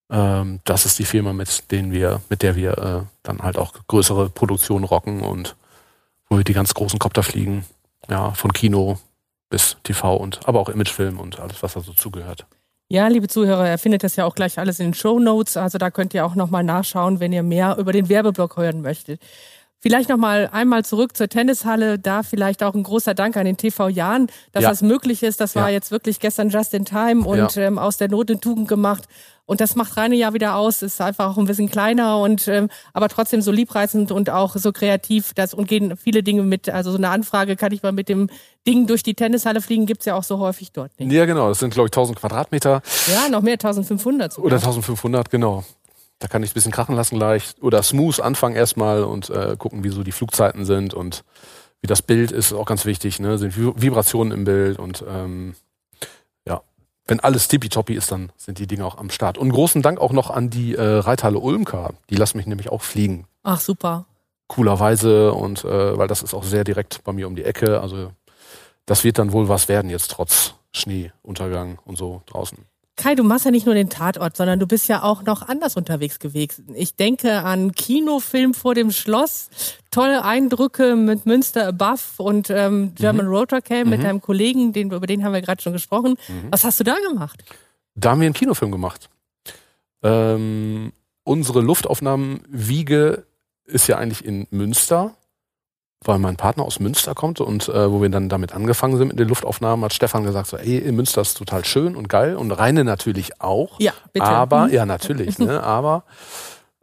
Ähm, 0.09 0.59
das 0.65 0.85
ist 0.85 0.99
die 0.99 1.05
Firma, 1.05 1.33
mit 1.33 1.71
denen 1.71 1.91
wir, 1.91 2.21
mit 2.29 2.41
der 2.41 2.55
wir 2.55 2.77
äh, 2.77 3.01
dann 3.23 3.39
halt 3.41 3.57
auch 3.57 3.73
größere 3.87 4.29
Produktionen 4.29 4.85
rocken 4.85 5.21
und 5.21 5.55
wo 6.29 6.37
wir 6.37 6.43
die 6.43 6.53
ganz 6.53 6.73
großen 6.73 6.99
Kopter 6.99 7.23
fliegen. 7.23 7.65
Ja, 8.09 8.31
von 8.31 8.53
Kino 8.53 8.97
bis 9.49 9.77
TV 9.83 10.15
und 10.15 10.47
aber 10.47 10.59
auch 10.59 10.69
Imagefilm 10.69 11.19
und 11.19 11.39
alles, 11.39 11.61
was 11.61 11.73
da 11.73 11.81
so 11.81 11.93
zugehört. 11.93 12.45
Ja, 12.91 13.07
liebe 13.07 13.27
Zuhörer, 13.27 13.67
er 13.67 13.77
findet 13.77 14.03
das 14.03 14.15
ja 14.15 14.25
auch 14.25 14.33
gleich 14.33 14.57
alles 14.57 14.79
in 14.79 14.87
den 14.87 14.93
Show 14.95 15.19
Notes. 15.19 15.57
Also 15.57 15.77
da 15.77 15.91
könnt 15.91 16.15
ihr 16.15 16.25
auch 16.25 16.33
nochmal 16.33 16.63
nachschauen, 16.63 17.19
wenn 17.19 17.31
ihr 17.31 17.43
mehr 17.43 17.77
über 17.77 17.91
den 17.91 18.09
Werbeblock 18.09 18.57
hören 18.57 18.81
möchtet. 18.81 19.21
Vielleicht 19.81 20.09
nochmal 20.09 20.49
einmal 20.51 20.83
zurück 20.83 21.15
zur 21.15 21.29
Tennishalle. 21.29 21.99
Da 21.99 22.21
vielleicht 22.23 22.63
auch 22.63 22.73
ein 22.75 22.83
großer 22.83 23.13
Dank 23.13 23.37
an 23.37 23.45
den 23.45 23.55
TV 23.55 23.87
Jan, 23.87 24.27
dass 24.51 24.63
Ja. 24.63 24.69
das 24.71 24.81
möglich 24.81 25.23
ist. 25.23 25.39
Das 25.39 25.55
war 25.55 25.69
Ja. 25.69 25.73
jetzt 25.75 25.91
wirklich 25.91 26.19
gestern 26.19 26.49
just 26.49 26.73
in 26.73 26.83
time 26.85 27.25
und 27.25 27.55
Ja. 27.55 27.61
ähm, 27.63 27.79
aus 27.79 27.95
der 27.97 28.09
Not 28.09 28.29
eine 28.29 28.39
Tugend 28.41 28.67
gemacht. 28.67 29.05
Und 29.45 29.61
das 29.61 29.75
macht 29.75 29.97
Reine 29.97 30.15
ja 30.15 30.33
wieder 30.33 30.55
aus. 30.57 30.83
Ist 30.83 31.01
einfach 31.01 31.31
auch 31.31 31.37
ein 31.37 31.45
bisschen 31.45 31.71
kleiner 31.71 32.19
und 32.19 32.47
ähm, 32.49 32.69
aber 32.93 33.07
trotzdem 33.09 33.41
so 33.41 33.51
liebreizend 33.51 34.11
und 34.11 34.29
auch 34.29 34.55
so 34.55 34.71
kreativ. 34.71 35.33
Das 35.33 35.53
und 35.55 35.67
gehen 35.67 35.95
viele 35.97 36.21
Dinge 36.23 36.43
mit. 36.43 36.69
Also 36.69 36.91
so 36.91 36.97
eine 36.97 37.09
Anfrage 37.09 37.55
kann 37.55 37.71
ich 37.71 37.81
mal 37.81 37.91
mit 37.93 38.09
dem 38.09 38.29
Ding 38.67 38.85
durch 38.85 39.01
die 39.01 39.15
Tennishalle 39.15 39.61
fliegen. 39.61 39.85
Gibt's 39.87 40.05
ja 40.05 40.13
auch 40.15 40.23
so 40.23 40.37
häufig 40.39 40.71
dort 40.73 40.91
nicht. 40.99 41.11
Ja, 41.11 41.25
genau. 41.25 41.47
Das 41.49 41.59
sind, 41.59 41.73
glaube 41.73 41.87
ich, 41.87 41.91
1000 41.91 42.19
Quadratmeter 42.19 42.81
Ja, 43.07 43.29
noch 43.29 43.41
mehr 43.41 43.57
1500 43.57 44.33
sogar. 44.33 44.47
oder 44.47 44.59
1500, 44.59 45.31
genau. 45.31 45.63
Da 46.19 46.27
kann 46.27 46.43
ich 46.43 46.51
ein 46.51 46.53
bisschen 46.53 46.71
krachen 46.71 46.95
lassen 46.95 47.15
leicht. 47.15 47.61
Oder 47.63 47.81
smooth 47.81 48.19
anfangen 48.19 48.55
erstmal 48.55 49.03
und 49.03 49.29
äh, 49.29 49.55
gucken, 49.57 49.83
wie 49.83 49.89
so 49.89 50.03
die 50.03 50.11
Flugzeiten 50.11 50.65
sind 50.65 50.93
und 50.93 51.23
wie 51.81 51.87
das 51.87 52.01
Bild 52.01 52.31
ist, 52.31 52.51
auch 52.51 52.65
ganz 52.65 52.85
wichtig. 52.85 53.19
Ne? 53.21 53.37
Sind 53.37 53.53
Vi- 53.55 53.73
Vibrationen 53.81 54.33
im 54.33 54.43
Bild 54.43 54.79
und 54.79 55.03
ähm, 55.07 55.55
ja, 56.45 56.61
wenn 57.07 57.21
alles 57.21 57.47
tippitoppi 57.47 57.93
ist, 57.93 58.11
dann 58.11 58.31
sind 58.35 58.59
die 58.59 58.67
Dinge 58.67 58.85
auch 58.85 58.97
am 58.97 59.09
Start. 59.09 59.37
Und 59.37 59.51
großen 59.51 59.81
Dank 59.81 59.99
auch 60.01 60.11
noch 60.11 60.29
an 60.29 60.49
die 60.49 60.75
äh, 60.75 60.81
Reithalle 60.81 61.39
Ulmka. 61.39 61.91
Die 62.09 62.15
lassen 62.15 62.35
mich 62.37 62.47
nämlich 62.47 62.69
auch 62.69 62.81
fliegen. 62.81 63.25
Ach, 63.43 63.61
super. 63.61 64.05
Coolerweise 64.47 65.31
und 65.31 65.63
äh, 65.63 65.97
weil 65.97 66.07
das 66.07 66.21
ist 66.21 66.33
auch 66.33 66.43
sehr 66.43 66.65
direkt 66.65 67.03
bei 67.05 67.13
mir 67.13 67.27
um 67.27 67.35
die 67.35 67.45
Ecke. 67.45 67.79
Also 67.79 68.11
das 68.85 69.05
wird 69.05 69.19
dann 69.19 69.31
wohl 69.31 69.47
was 69.47 69.69
werden 69.69 69.89
jetzt 69.89 70.11
trotz 70.11 70.55
Schneeuntergang 70.73 71.79
und 71.85 71.97
so 71.97 72.23
draußen. 72.25 72.57
Kai, 72.99 73.15
du 73.15 73.23
machst 73.23 73.45
ja 73.45 73.51
nicht 73.51 73.65
nur 73.65 73.75
den 73.75 73.89
Tatort, 73.89 74.35
sondern 74.35 74.59
du 74.59 74.67
bist 74.67 74.89
ja 74.89 75.03
auch 75.03 75.23
noch 75.23 75.47
anders 75.47 75.77
unterwegs 75.77 76.19
gewesen. 76.19 76.65
Ich 76.75 76.95
denke 76.97 77.43
an 77.43 77.71
Kinofilm 77.71 78.53
vor 78.53 78.75
dem 78.75 78.91
Schloss, 78.91 79.49
tolle 79.89 80.25
Eindrücke 80.25 80.97
mit 80.97 81.25
Münster 81.25 81.67
Above 81.67 82.01
und 82.17 82.49
ähm, 82.49 82.93
German 82.95 83.27
Mhm. 83.27 83.31
Rotor 83.31 83.61
Cam 83.61 83.89
mit 83.89 84.03
deinem 84.03 84.21
Kollegen, 84.21 84.73
den, 84.73 84.91
über 84.91 85.07
den 85.07 85.23
haben 85.23 85.31
wir 85.31 85.41
gerade 85.41 85.61
schon 85.61 85.71
gesprochen. 85.71 86.17
Mhm. 86.27 86.47
Was 86.51 86.65
hast 86.65 86.81
du 86.81 86.83
da 86.83 86.95
gemacht? 87.09 87.41
Da 87.95 88.11
haben 88.11 88.19
wir 88.19 88.25
einen 88.25 88.33
Kinofilm 88.33 88.71
gemacht. 88.71 89.09
Ähm, 90.03 90.91
unsere 91.23 91.61
Luftaufnahmen-Wiege 91.61 93.25
ist 93.65 93.87
ja 93.87 93.97
eigentlich 93.97 94.25
in 94.25 94.45
Münster, 94.51 95.15
weil 96.05 96.17
mein 96.19 96.37
Partner 96.37 96.63
aus 96.63 96.79
Münster 96.79 97.13
kommt 97.13 97.41
und 97.41 97.67
äh, 97.69 97.91
wo 97.91 98.01
wir 98.01 98.09
dann 98.09 98.29
damit 98.29 98.53
angefangen 98.53 98.97
sind 98.97 99.09
mit 99.09 99.19
den 99.19 99.27
Luftaufnahmen, 99.27 99.83
hat 99.83 99.93
Stefan 99.93 100.23
gesagt, 100.23 100.47
so, 100.47 100.57
ey, 100.57 100.77
in 100.77 100.95
Münster 100.95 101.21
ist 101.21 101.35
total 101.37 101.65
schön 101.65 101.95
und 101.95 102.07
geil 102.07 102.35
und 102.35 102.51
Reine 102.51 102.83
natürlich 102.85 103.41
auch. 103.41 103.79
Ja, 103.79 103.91
bitte. 104.13 104.25
Aber, 104.25 104.67
Mhm. 104.67 104.73
ja, 104.73 104.85
natürlich, 104.85 105.39
ne? 105.39 105.61
Aber 105.63 106.03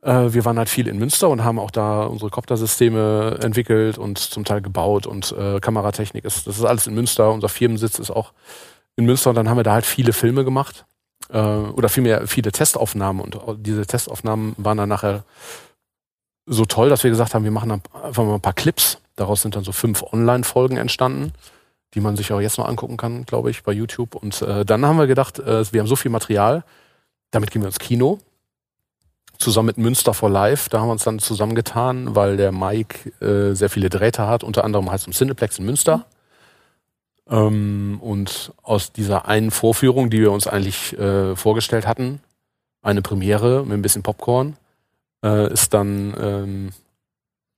äh, 0.03 0.33
wir 0.35 0.45
waren 0.45 0.59
halt 0.59 0.69
viel 0.69 0.87
in 0.87 0.99
Münster 0.99 1.29
und 1.31 1.43
haben 1.45 1.59
auch 1.59 1.71
da 1.71 2.05
unsere 2.05 2.31
Koptersysteme 2.31 3.39
entwickelt 3.43 3.97
und 3.97 4.19
zum 4.19 4.45
Teil 4.45 4.61
gebaut 4.61 5.07
und 5.07 5.33
äh, 5.33 5.61
Kameratechnik 5.61 6.25
ist, 6.27 6.47
das 6.47 6.59
ist 6.59 6.65
alles 6.65 6.87
in 6.87 6.95
Münster. 6.95 7.33
Unser 7.33 7.49
Firmensitz 7.49 7.99
ist 7.99 8.11
auch 8.11 8.33
in 8.97 9.07
Münster 9.07 9.31
und 9.31 9.37
dann 9.37 9.49
haben 9.49 9.57
wir 9.57 9.65
da 9.65 9.73
halt 9.73 9.87
viele 9.87 10.13
Filme 10.13 10.45
gemacht. 10.45 10.85
Äh, 11.31 11.39
oder 11.39 11.89
vielmehr 11.89 12.27
viele 12.29 12.53
Testaufnahmen 12.53 13.23
und 13.23 13.39
diese 13.67 13.87
Testaufnahmen 13.87 14.55
waren 14.59 14.77
dann 14.77 14.91
nachher 14.91 15.25
so 16.47 16.65
toll, 16.67 16.89
dass 16.91 17.03
wir 17.03 17.11
gesagt 17.11 17.35
haben, 17.35 17.43
wir 17.45 17.51
machen 17.51 17.73
einfach 17.73 18.23
mal 18.25 18.35
ein 18.35 18.41
paar 18.41 18.53
Clips. 18.53 18.99
Daraus 19.17 19.43
sind 19.43 19.57
dann 19.57 19.65
so 19.65 19.73
fünf 19.73 20.03
Online-Folgen 20.03 20.77
entstanden, 20.77 21.33
die 21.95 22.01
man 22.01 22.17
sich 22.17 22.33
auch 22.33 22.41
jetzt 22.41 22.59
noch 22.59 22.69
angucken 22.69 22.97
kann, 22.97 23.25
glaube 23.25 23.51
ich, 23.51 23.63
bei 23.63 23.73
YouTube. 23.73 24.15
Und 24.15 24.43
äh, 24.43 24.65
dann 24.65 24.85
haben 24.85 24.99
wir 24.99 25.07
gedacht, 25.07 25.39
äh, 25.39 25.65
wir 25.73 25.81
haben 25.81 25.89
so 25.89 25.97
viel 25.97 26.11
Material, 26.11 26.65
damit 27.31 27.51
gehen 27.51 27.63
wir 27.63 27.67
ins 27.67 27.79
Kino. 27.79 28.19
Zusammen 29.39 29.67
mit 29.67 29.79
Münster 29.79 30.15
for 30.15 30.31
Live, 30.31 30.69
da 30.69 30.81
haben 30.81 30.89
wir 30.89 30.93
uns 30.93 31.05
dann 31.05 31.19
zusammengetan, 31.19 32.15
weil 32.15 32.37
der 32.39 32.53
Mike 32.53 33.11
äh, 33.21 33.55
sehr 33.55 33.69
viele 33.69 33.91
Drähte 33.91 34.27
hat, 34.27 34.43
unter 34.43 34.65
anderem 34.65 34.91
halt 34.91 35.03
zum 35.03 35.13
Cineplex 35.13 35.59
in 35.59 35.67
Münster. 35.67 36.07
Ähm, 37.29 37.99
und 38.01 38.53
aus 38.63 38.93
dieser 38.93 39.27
einen 39.27 39.51
Vorführung, 39.51 40.11
die 40.11 40.21
wir 40.21 40.33
uns 40.33 40.47
eigentlich 40.47 40.97
äh, 40.99 41.37
vorgestellt 41.37 41.87
hatten, 41.87 42.21
eine 42.83 43.03
Premiere 43.03 43.65
mit 43.65 43.75
ein 43.75 43.83
bisschen 43.83 44.03
Popcorn, 44.03 44.57
äh, 45.25 45.53
ist 45.53 45.75
dann 45.75 46.15
ähm, 46.19 46.69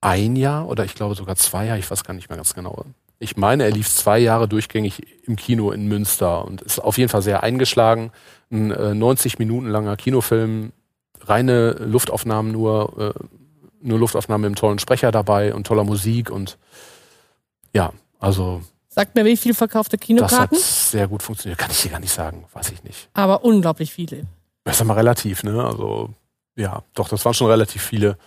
ein 0.01 0.37
Jahr 0.37 0.69
oder 0.69 0.85
ich 0.85 0.95
glaube 0.95 1.15
sogar 1.15 1.37
zwei 1.37 1.67
Jahre, 1.67 1.79
ich 1.79 1.91
weiß 1.91 2.05
gar 2.05 2.15
nicht 2.15 2.29
mehr 2.29 2.37
ganz 2.37 2.55
genau. 2.55 2.85
Ich 3.19 3.37
meine, 3.37 3.65
er 3.65 3.71
lief 3.73 3.93
zwei 3.93 4.19
Jahre 4.19 4.47
durchgängig 4.47 5.27
im 5.27 5.35
Kino 5.37 5.73
in 5.73 5.89
Münster 5.89 6.45
und 6.45 6.63
ist 6.63 6.79
auf 6.79 6.99
jeden 6.99 7.09
Fall 7.09 7.23
sehr 7.23 7.43
eingeschlagen. 7.43 8.13
Ein 8.51 8.71
äh, 8.71 8.95
90 8.95 9.39
Minuten 9.41 9.67
langer 9.69 9.97
Kinofilm, 9.97 10.73
reine 11.23 11.73
Luftaufnahmen 11.73 12.53
nur, 12.53 13.15
äh, 13.17 13.25
nur 13.81 13.99
Luftaufnahmen 13.99 14.43
mit 14.43 14.49
einem 14.49 14.55
tollen 14.57 14.79
Sprecher 14.79 15.11
dabei 15.11 15.53
und 15.53 15.67
toller 15.67 15.85
Musik 15.85 16.31
und 16.31 16.59
ja, 17.75 17.93
also 18.19 18.63
Sagt 18.89 19.15
mir, 19.15 19.25
wie 19.25 19.37
viel 19.37 19.55
verkaufte 19.55 19.97
das 19.97 20.03
hat 20.03 20.07
Kinokarten? 20.07 20.59
sehr 20.59 21.07
gut 21.07 21.23
funktioniert. 21.23 21.59
Kann 21.59 21.71
ich 21.71 21.83
dir 21.83 21.91
gar 21.91 22.01
nicht 22.01 22.13
sagen, 22.13 22.45
weiß 22.53 22.71
ich 22.71 22.83
nicht. 22.83 23.09
Aber 23.15 23.45
unglaublich 23.45 23.93
viele. 23.93 24.27
Das 24.65 24.77
ist 24.77 24.83
aber 24.83 24.97
relativ, 24.97 25.45
ne? 25.45 25.63
Also 25.65 26.11
ja, 26.57 26.83
doch, 26.95 27.09
das 27.09 27.25
waren 27.25 27.35
schon 27.35 27.49
relativ 27.49 27.83
viele, 27.83 28.19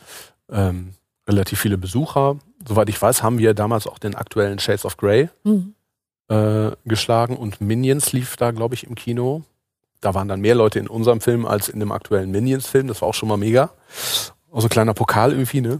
ähm, 0.49 0.93
relativ 1.27 1.59
viele 1.59 1.77
Besucher. 1.77 2.37
Soweit 2.67 2.89
ich 2.89 3.01
weiß, 3.01 3.23
haben 3.23 3.37
wir 3.37 3.53
damals 3.53 3.87
auch 3.87 3.99
den 3.99 4.15
aktuellen 4.15 4.59
Shades 4.59 4.85
of 4.85 4.97
Grey 4.97 5.29
Mhm. 5.43 5.73
äh, 6.29 6.71
geschlagen 6.85 7.37
und 7.37 7.61
Minions 7.61 8.13
lief 8.13 8.37
da, 8.37 8.51
glaube 8.51 8.75
ich, 8.75 8.85
im 8.85 8.95
Kino. 8.95 9.43
Da 9.99 10.13
waren 10.15 10.27
dann 10.27 10.41
mehr 10.41 10.55
Leute 10.55 10.79
in 10.79 10.87
unserem 10.87 11.21
Film 11.21 11.45
als 11.45 11.69
in 11.69 11.79
dem 11.79 11.91
aktuellen 11.91 12.31
Minions-Film. 12.31 12.87
Das 12.87 13.01
war 13.01 13.09
auch 13.09 13.13
schon 13.13 13.29
mal 13.29 13.37
mega. 13.37 13.69
Also 14.51 14.67
kleiner 14.67 14.93
Pokal 14.95 15.31
irgendwie, 15.31 15.61
ne? 15.61 15.77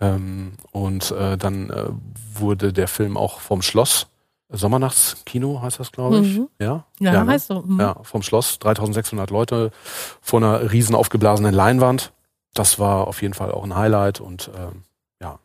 Ähm, 0.00 0.52
und 0.72 1.10
äh, 1.10 1.36
dann 1.36 1.70
äh, 1.70 1.86
wurde 2.34 2.72
der 2.72 2.88
Film 2.88 3.16
auch 3.16 3.40
vom 3.40 3.62
Schloss, 3.62 4.06
Sommernachtskino 4.48 5.60
heißt 5.62 5.80
das, 5.80 5.92
glaube 5.92 6.20
ich. 6.20 6.38
Mhm. 6.38 6.48
Ja, 6.60 6.84
Ja, 7.00 7.24
ne? 7.24 7.32
heißt 7.32 7.48
so. 7.48 7.62
Mhm. 7.62 7.80
Ja, 7.80 7.96
vom 8.02 8.22
Schloss, 8.22 8.58
3600 8.60 9.30
Leute 9.30 9.70
vor 10.20 10.38
einer 10.40 10.70
riesen 10.72 10.94
aufgeblasenen 10.94 11.54
Leinwand. 11.54 12.12
Das 12.54 12.78
war 12.78 13.06
auf 13.08 13.20
jeden 13.22 13.34
Fall 13.34 13.50
auch 13.52 13.64
ein 13.64 13.74
Highlight 13.76 14.20
und 14.20 14.50
ähm, 14.56 14.82
ja. 15.20 15.38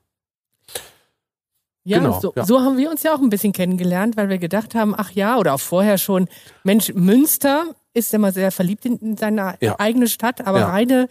Ja, 1.84 1.98
Genau, 2.00 2.20
so, 2.20 2.34
ja. 2.36 2.46
so 2.46 2.60
haben 2.62 2.78
wir 2.78 2.90
uns 2.92 3.04
ja 3.04 3.14
auch 3.16 3.20
ein 3.20 3.30
bisschen 3.30 3.54
kennengelernt, 3.54 4.16
weil 4.18 4.30
wir 4.30 4.38
gedacht 4.38 4.76
haben, 4.76 4.94
ach 4.96 5.12
ja, 5.12 5.38
oder 5.38 5.54
auch 5.56 5.60
vorher 5.60 5.98
schon, 5.98 6.28
Mensch, 6.64 6.94
Münster 6.94 7.66
ist 7.94 8.14
immer 8.14 8.32
sehr 8.32 8.52
verliebt 8.52 8.86
in, 8.86 8.98
in 8.98 9.18
seine 9.18 9.56
Ja. 9.62 9.80
eigene 9.80 10.08
Stadt, 10.08 10.46
aber 10.46 10.60
Ja. 10.60 10.70
Rheine 10.70 11.08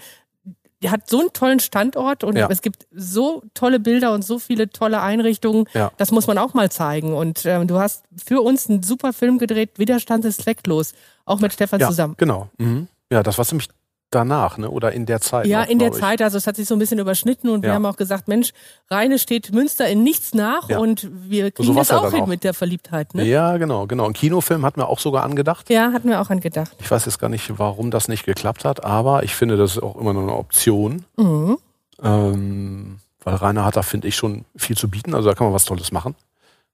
die 0.81 0.91
hat 0.91 1.11
so 1.11 1.19
einen 1.19 1.33
tollen 1.33 1.59
Standort 1.59 2.23
und 2.23 2.37
Ja. 2.37 2.47
es 2.49 2.63
gibt 2.63 2.87
so 2.93 3.43
tolle 3.53 3.81
Bilder 3.81 4.13
und 4.13 4.25
so 4.25 4.39
viele 4.39 4.71
tolle 4.71 5.01
Einrichtungen. 5.03 5.65
Ja. 5.75 5.91
Das 5.97 6.13
muss 6.13 6.29
man 6.29 6.39
auch 6.39 6.55
mal 6.55 6.71
zeigen. 6.71 7.15
Und 7.15 7.45
ähm, 7.47 7.67
du 7.67 7.81
hast 7.81 8.05
für 8.25 8.41
uns 8.43 8.71
einen 8.71 8.85
super 8.85 9.13
Film 9.13 9.39
gedreht, 9.39 9.71
Widerstand 9.81 10.25
ist 10.25 10.43
zwecklos, 10.43 10.93
auch 11.25 11.41
mit 11.41 11.53
Stefan 11.53 11.81
ja, 11.81 11.89
zusammen. 11.89 12.15
Genau. 12.17 12.49
Mhm. 12.59 12.87
Ja, 13.11 13.25
das 13.25 13.39
war 13.39 13.45
ziemlich 13.45 13.69
danach, 14.11 14.59
ne? 14.59 14.71
Oder 14.71 14.93
in 14.93 15.07
der 15.07 15.21
Zeit. 15.21 15.47
Ja, 15.47 15.63
noch, 15.63 15.69
in 15.69 15.79
der 15.79 15.89
ich. 15.89 15.95
Zeit, 15.99 16.23
also 16.23 16.39
es 16.39 16.47
hat 16.47 16.57
sich 16.57 16.67
so 16.67 16.75
ein 16.75 16.79
bisschen 16.79 16.99
überschnitten 16.99 17.51
und 17.51 17.63
wir 17.63 17.69
Ja. 17.71 17.75
haben 17.75 17.87
auch 17.87 17.97
gesagt, 17.97 18.29
Mensch, 18.29 18.53
Rheine 18.91 19.19
steht 19.19 19.53
Münster 19.53 19.87
in 19.89 20.03
nichts 20.03 20.35
nach 20.35 20.69
Ja. 20.69 20.79
und 20.79 21.09
wir 21.29 21.51
kriegen 21.51 21.67
So 21.67 21.75
das 21.75 21.91
auch 21.91 22.11
hin 22.11 22.23
auch. 22.23 22.27
mit 22.27 22.45
der 22.45 22.55
Verliebtheit. 22.55 23.15
Ne? 23.15 23.25
Ja, 23.25 23.57
genau, 23.59 23.87
genau. 23.87 24.07
Ein 24.07 24.13
Kinofilm 24.15 24.65
hatten 24.65 24.81
wir 24.81 24.89
auch 24.89 24.99
sogar 24.99 25.25
angedacht. 25.25 25.69
Ja, 25.71 25.93
hatten 25.93 26.09
wir 26.09 26.21
auch 26.21 26.31
an 26.31 26.41
gedacht. 26.41 26.75
Ich 26.81 26.91
weiß 26.91 27.05
jetzt 27.07 27.19
gar 27.19 27.29
nicht, 27.29 27.59
warum 27.59 27.91
das 27.91 28.09
nicht 28.09 28.25
geklappt 28.25 28.65
hat, 28.65 28.85
aber 28.85 29.23
ich 29.25 29.35
finde, 29.35 29.57
das 29.57 29.73
ist 29.73 29.83
auch 29.83 29.97
immer 29.97 30.13
noch 30.15 30.23
eine 30.23 30.35
Option. 30.35 31.05
Mhm. 31.17 31.59
Ähm, 32.03 32.99
weil 33.25 33.35
Rainer 33.35 33.65
hat 33.65 33.77
da, 33.77 33.83
finde 33.83 34.09
ich, 34.09 34.17
schon 34.17 34.45
viel 34.57 34.77
zu 34.77 34.89
bieten. 34.89 35.15
Also 35.15 35.29
da 35.29 35.35
kann 35.35 35.47
man 35.47 35.55
was 35.55 35.65
Tolles 35.65 35.93
machen. 35.93 36.15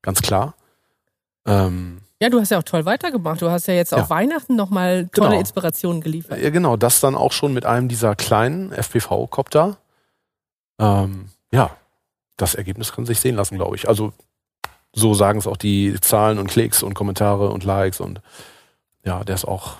Ganz 0.03 0.23
klar. 0.23 0.55
Ähm, 1.47 1.99
Ja, 2.25 2.31
du 2.31 2.41
hast 2.41 2.51
ja 2.51 2.59
auch 2.59 2.63
toll 2.63 2.87
weitergemacht. 2.87 3.43
Du 3.43 3.51
hast 3.51 3.67
ja 3.67 3.75
jetzt 3.75 3.93
Ja. 3.93 3.99
auf 4.01 4.09
Weihnachten 4.09 4.57
nochmal 4.57 5.09
tolle 5.13 5.29
Genau. 5.29 5.41
Inspirationen 5.41 6.01
geliefert. 6.01 6.41
Ja, 6.41 6.49
genau, 6.49 6.79
das 6.79 7.01
dann 7.01 7.15
auch 7.15 7.33
schon 7.33 7.53
mit 7.53 7.67
einem 7.67 7.87
dieser 7.89 8.17
kleinen 8.17 8.73
FPV-Copter. 8.73 9.77
Ähm, 10.79 11.29
ja, 11.53 11.77
das 12.39 12.55
Ergebnis 12.55 12.93
kann 12.93 13.05
sich 13.05 13.21
sehen 13.21 13.37
lassen, 13.37 13.57
glaube 13.57 13.77
ich. 13.77 13.89
Also 13.89 14.15
so 14.95 15.13
sagen 15.13 15.39
es 15.39 15.47
auch 15.47 15.59
die 15.59 16.01
Zahlen 16.01 16.39
und 16.39 16.47
Klicks 16.49 16.83
und 16.83 16.95
Kommentare 16.95 17.51
und 17.51 17.63
Likes 17.65 18.01
und 18.01 18.23
ja, 19.05 19.23
der 19.23 19.35
ist 19.35 19.45
auch 19.45 19.75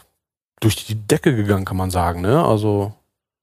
durch 0.61 0.85
die 0.85 0.97
Decke 0.97 1.35
gegangen, 1.35 1.65
kann 1.65 1.79
man 1.79 1.91
sagen. 1.91 2.21
Ne? 2.21 2.45
Also 2.45 2.93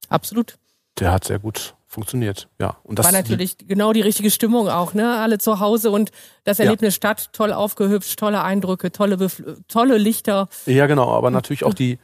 Absolut. 0.09 0.59
der 0.99 1.11
hat 1.11 1.23
sehr 1.23 1.39
gut 1.39 1.73
funktioniert. 1.91 2.47
Ja, 2.59 2.77
und 2.83 2.97
das 2.97 3.05
War 3.05 3.11
natürlich 3.11 3.57
genau 3.57 3.91
die 3.91 4.01
richtige 4.01 4.31
Stimmung 4.31 4.69
auch, 4.69 4.93
ne? 4.93 5.17
Alle 5.19 5.37
zu 5.37 5.59
Hause 5.59 5.91
und 5.91 6.11
das 6.45 6.57
Ja. 6.57 6.65
Erlebnis 6.65 6.95
Stadt, 6.95 7.29
toll 7.33 7.51
aufgehübscht, 7.51 8.17
tolle 8.17 8.41
Eindrücke, 8.43 8.91
tolle, 8.91 9.15
Bef- 9.17 9.57
tolle 9.67 9.97
Lichter. 9.97 10.47
Ja, 10.65 10.87
genau, 10.87 11.11
aber 11.11 11.31
natürlich 11.31 11.65
auch 11.65 11.73
die, 11.73 11.99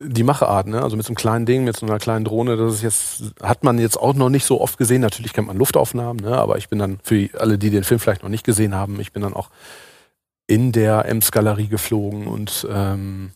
die 0.00 0.22
Macheart, 0.22 0.66
ne? 0.68 0.82
Also 0.82 0.96
mit 0.96 1.04
so 1.04 1.10
einem 1.10 1.16
kleinen 1.16 1.44
Ding, 1.44 1.64
mit 1.64 1.76
so 1.76 1.84
einer 1.84 1.98
kleinen 1.98 2.24
Drohne, 2.24 2.56
das 2.56 2.74
ist 2.74 2.82
jetzt, 2.82 3.22
hat 3.42 3.62
man 3.62 3.78
jetzt 3.78 3.98
auch 3.98 4.14
noch 4.14 4.30
nicht 4.30 4.46
so 4.46 4.60
oft 4.60 4.78
gesehen. 4.78 5.02
Natürlich 5.02 5.34
kennt 5.34 5.48
man 5.48 5.58
Luftaufnahmen, 5.58 6.24
ne? 6.24 6.36
Aber 6.38 6.56
ich 6.56 6.70
bin 6.70 6.78
dann, 6.78 6.98
für 7.02 7.28
alle, 7.38 7.58
die 7.58 7.68
den 7.70 7.84
Film 7.84 8.00
vielleicht 8.00 8.22
noch 8.22 8.30
nicht 8.30 8.44
gesehen 8.44 8.74
haben, 8.74 8.98
ich 9.00 9.12
bin 9.12 9.22
dann 9.22 9.34
auch 9.34 9.50
in 10.46 10.72
der 10.72 11.04
Ems-Galerie 11.04 11.68
geflogen 11.68 12.26
und 12.26 12.66
ähm, 12.70 13.32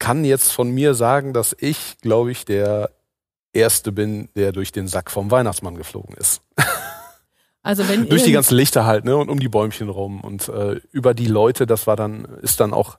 kann 0.00 0.24
jetzt 0.24 0.50
von 0.52 0.70
mir 0.72 0.94
sagen, 0.94 1.32
dass 1.32 1.54
ich, 1.58 1.96
glaube 2.00 2.32
ich, 2.32 2.44
der 2.44 2.90
Erste 3.52 3.92
bin, 3.92 4.28
der 4.34 4.52
durch 4.52 4.72
den 4.72 4.88
Sack 4.88 5.10
vom 5.10 5.30
Weihnachtsmann 5.30 5.76
geflogen 5.76 6.16
ist. 6.16 6.42
Also 7.64 7.88
wenn 7.88 8.08
Durch 8.08 8.24
die 8.24 8.32
ganzen 8.32 8.56
Lichter 8.56 8.86
halt, 8.86 9.04
ne? 9.04 9.16
Und 9.16 9.30
um 9.30 9.38
die 9.38 9.48
Bäumchen 9.48 9.88
rum. 9.88 10.20
Und 10.20 10.48
äh, 10.48 10.80
über 10.90 11.14
die 11.14 11.26
Leute, 11.26 11.64
das 11.64 11.86
war 11.86 11.94
dann, 11.94 12.24
ist 12.42 12.58
dann 12.58 12.74
auch 12.74 12.98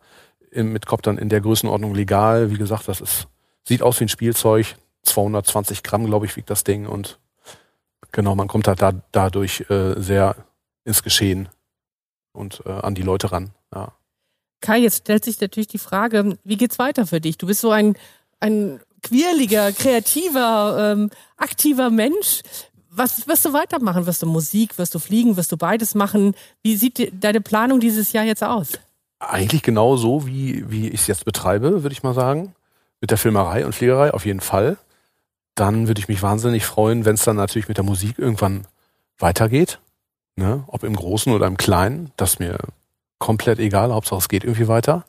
im, 0.51 0.71
mit 0.71 0.85
Koptern 0.85 1.17
in 1.17 1.29
der 1.29 1.41
Größenordnung 1.41 1.93
legal. 1.93 2.49
Wie 2.49 2.57
gesagt, 2.57 2.87
das 2.87 3.01
ist, 3.01 3.27
sieht 3.67 3.81
aus 3.81 3.99
wie 3.99 4.05
ein 4.05 4.09
Spielzeug. 4.09 4.77
220 5.03 5.83
Gramm, 5.83 6.05
glaube 6.05 6.25
ich, 6.25 6.37
wiegt 6.37 6.49
das 6.49 6.63
Ding. 6.63 6.87
Und 6.87 7.19
genau, 8.13 8.35
man 8.35 8.47
kommt 8.47 8.69
halt 8.69 8.81
da, 8.81 8.93
dadurch 9.11 9.69
äh, 9.69 9.95
sehr 9.97 10.37
ins 10.85 11.03
Geschehen 11.03 11.49
und 12.31 12.63
äh, 12.65 12.69
an 12.69 12.95
die 12.95 13.01
Leute 13.01 13.33
ran. 13.33 13.51
Ja. 13.75 13.91
Kai, 14.61 14.79
jetzt 14.79 14.99
stellt 14.99 15.25
sich 15.25 15.41
natürlich 15.41 15.67
die 15.67 15.77
Frage, 15.77 16.37
wie 16.45 16.55
geht's 16.55 16.79
weiter 16.79 17.05
für 17.05 17.19
dich? 17.19 17.37
Du 17.37 17.47
bist 17.47 17.59
so 17.59 17.71
ein, 17.71 17.97
ein 18.39 18.79
quirliger, 19.03 19.71
kreativer, 19.71 20.93
ähm, 20.93 21.09
aktiver 21.37 21.89
Mensch. 21.89 22.41
Was 22.89 23.27
wirst 23.27 23.45
du 23.45 23.53
weitermachen? 23.53 24.05
Wirst 24.05 24.21
du 24.21 24.27
Musik, 24.27 24.77
wirst 24.77 24.95
du 24.95 24.99
fliegen, 24.99 25.37
wirst 25.37 25.51
du 25.51 25.57
beides 25.57 25.95
machen? 25.95 26.35
Wie 26.61 26.75
sieht 26.75 27.11
deine 27.23 27.41
Planung 27.41 27.79
dieses 27.79 28.13
Jahr 28.13 28.23
jetzt 28.23 28.43
aus? 28.43 28.73
eigentlich 29.29 29.63
genau 29.63 29.95
so, 29.95 30.25
wie, 30.25 30.69
wie 30.69 30.89
ich 30.89 31.01
es 31.01 31.07
jetzt 31.07 31.25
betreibe, 31.25 31.83
würde 31.83 31.93
ich 31.93 32.03
mal 32.03 32.13
sagen. 32.13 32.55
Mit 33.01 33.11
der 33.11 33.17
Filmerei 33.17 33.65
und 33.65 33.75
Fliegerei 33.75 34.13
auf 34.13 34.25
jeden 34.25 34.39
Fall. 34.39 34.77
Dann 35.55 35.87
würde 35.87 35.99
ich 35.99 36.07
mich 36.07 36.21
wahnsinnig 36.21 36.65
freuen, 36.65 37.05
wenn 37.05 37.15
es 37.15 37.23
dann 37.23 37.35
natürlich 37.35 37.67
mit 37.67 37.77
der 37.77 37.83
Musik 37.83 38.17
irgendwann 38.17 38.65
weitergeht. 39.19 39.79
Ne? 40.35 40.63
Ob 40.67 40.83
im 40.83 40.95
Großen 40.95 41.31
oder 41.31 41.47
im 41.47 41.57
Kleinen, 41.57 42.11
das 42.17 42.33
ist 42.33 42.39
mir 42.39 42.57
komplett 43.19 43.59
egal. 43.59 43.93
Hauptsache 43.93 44.19
es 44.19 44.29
geht 44.29 44.43
irgendwie 44.43 44.67
weiter. 44.67 45.05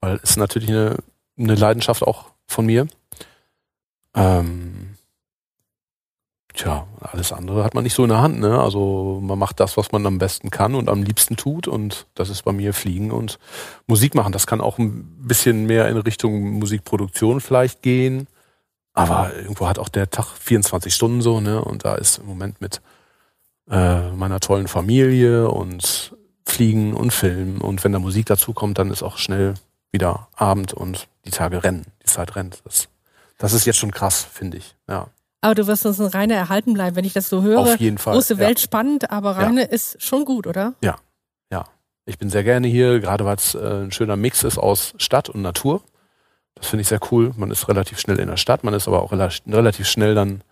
Weil 0.00 0.16
es 0.22 0.30
ist 0.30 0.36
natürlich 0.36 0.70
eine, 0.70 0.96
eine 1.38 1.54
Leidenschaft 1.54 2.02
auch 2.02 2.26
von 2.46 2.66
mir. 2.66 2.86
Ähm, 4.16 4.96
tja, 6.54 6.86
alles 7.00 7.32
andere 7.32 7.62
hat 7.62 7.74
man 7.74 7.84
nicht 7.84 7.94
so 7.94 8.02
in 8.02 8.08
der 8.08 8.20
Hand. 8.20 8.40
Ne? 8.40 8.58
Also 8.58 9.20
man 9.22 9.38
macht 9.38 9.60
das, 9.60 9.76
was 9.76 9.92
man 9.92 10.04
am 10.06 10.18
besten 10.18 10.50
kann 10.50 10.74
und 10.74 10.88
am 10.88 11.02
liebsten 11.02 11.36
tut. 11.36 11.68
Und 11.68 12.06
das 12.14 12.30
ist 12.30 12.42
bei 12.42 12.52
mir 12.52 12.72
Fliegen 12.72 13.12
und 13.12 13.38
Musik 13.86 14.14
machen. 14.14 14.32
Das 14.32 14.46
kann 14.46 14.60
auch 14.60 14.78
ein 14.78 15.04
bisschen 15.20 15.66
mehr 15.66 15.88
in 15.88 15.98
Richtung 15.98 16.58
Musikproduktion 16.58 17.40
vielleicht 17.40 17.82
gehen. 17.82 18.26
Aber 18.94 19.34
irgendwo 19.36 19.68
hat 19.68 19.78
auch 19.78 19.90
der 19.90 20.10
Tag 20.10 20.26
24 20.26 20.94
Stunden 20.94 21.20
so, 21.20 21.40
ne? 21.40 21.62
Und 21.62 21.84
da 21.84 21.96
ist 21.96 22.16
im 22.16 22.26
Moment 22.26 22.62
mit 22.62 22.80
äh, 23.70 24.10
meiner 24.12 24.40
tollen 24.40 24.68
Familie 24.68 25.50
und 25.50 26.16
Fliegen 26.46 26.94
und 26.94 27.12
Filmen. 27.12 27.60
Und 27.60 27.84
wenn 27.84 27.92
da 27.92 27.98
Musik 27.98 28.24
dazu 28.26 28.54
kommt, 28.54 28.78
dann 28.78 28.90
ist 28.90 29.02
auch 29.02 29.18
schnell 29.18 29.54
wieder 29.92 30.28
Abend 30.34 30.72
und 30.72 31.08
die 31.26 31.30
Tage 31.30 31.62
rennen, 31.62 31.84
die 32.02 32.06
Zeit 32.06 32.36
rennt. 32.36 32.62
Das, 32.64 32.88
das 33.38 33.52
ist 33.52 33.66
jetzt 33.66 33.78
schon 33.78 33.90
krass, 33.90 34.26
finde 34.32 34.58
ich. 34.58 34.74
Ja. 34.88 35.08
Aber 35.40 35.54
du 35.54 35.66
wirst 35.66 35.86
uns 35.86 36.00
ein 36.00 36.06
Rainer 36.06 36.34
erhalten 36.34 36.74
bleiben, 36.74 36.96
wenn 36.96 37.04
ich 37.04 37.12
das 37.12 37.28
so 37.28 37.42
höre. 37.42 37.60
Auf 37.60 37.80
jeden 37.80 37.98
Fall. 37.98 38.14
Große 38.14 38.34
ja. 38.34 38.40
Welt 38.40 38.60
spannend, 38.60 39.10
aber 39.10 39.36
Rainer 39.36 39.70
ist 39.70 40.02
schon 40.02 40.24
gut, 40.24 40.46
oder? 40.46 40.74
Ja, 40.82 40.96
ja. 41.52 41.64
Ich 42.06 42.18
bin 42.18 42.30
sehr 42.30 42.44
gerne 42.44 42.68
hier, 42.68 43.00
gerade 43.00 43.24
weil 43.24 43.36
es 43.36 43.54
äh, 43.54 43.58
ein 43.58 43.92
schöner 43.92 44.16
Mix 44.16 44.42
ist 44.44 44.58
aus 44.58 44.94
Stadt 44.96 45.28
und 45.28 45.42
Natur. 45.42 45.82
Das 46.54 46.68
finde 46.68 46.82
ich 46.82 46.88
sehr 46.88 47.00
cool. 47.10 47.32
Man 47.36 47.50
ist 47.50 47.68
relativ 47.68 48.00
schnell 48.00 48.18
in 48.18 48.28
der 48.28 48.38
Stadt, 48.38 48.64
man 48.64 48.74
ist 48.74 48.88
aber 48.88 49.02
auch 49.02 49.12
rela 49.12 49.28
relativ 49.46 49.86
schnell 49.86 50.14
dann 50.14 50.42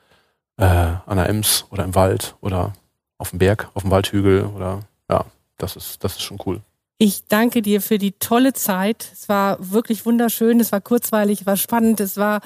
äh, 0.59 0.65
an 0.65 1.17
der 1.17 1.29
Ems 1.29 1.65
oder 1.71 1.85
im 1.85 1.95
Wald 1.95 2.37
oder 2.41 2.75
auf 3.19 3.31
dem 3.31 3.39
Berg, 3.39 3.71
auf 3.75 3.83
dem 3.83 3.91
Waldhügel 3.91 4.45
oder 4.45 4.83
ja, 5.11 5.25
das 5.59 5.77
ist, 5.77 6.05
das 6.05 6.13
ist 6.13 6.23
schon 6.23 6.39
cool. 6.45 6.61
Ich 6.99 7.27
danke 7.27 7.63
dir 7.63 7.81
für 7.81 7.99
die 7.99 8.13
tolle 8.13 8.53
Zeit. 8.53 9.09
Es 9.13 9.29
war 9.29 9.57
wirklich 9.59 10.07
wunderschön, 10.07 10.61
es 10.61 10.71
war 10.71 10.81
kurzweilig, 10.81 11.41
es 11.41 11.47
war 11.47 11.57
spannend, 11.57 12.01
es 12.01 12.17
war 12.17 12.41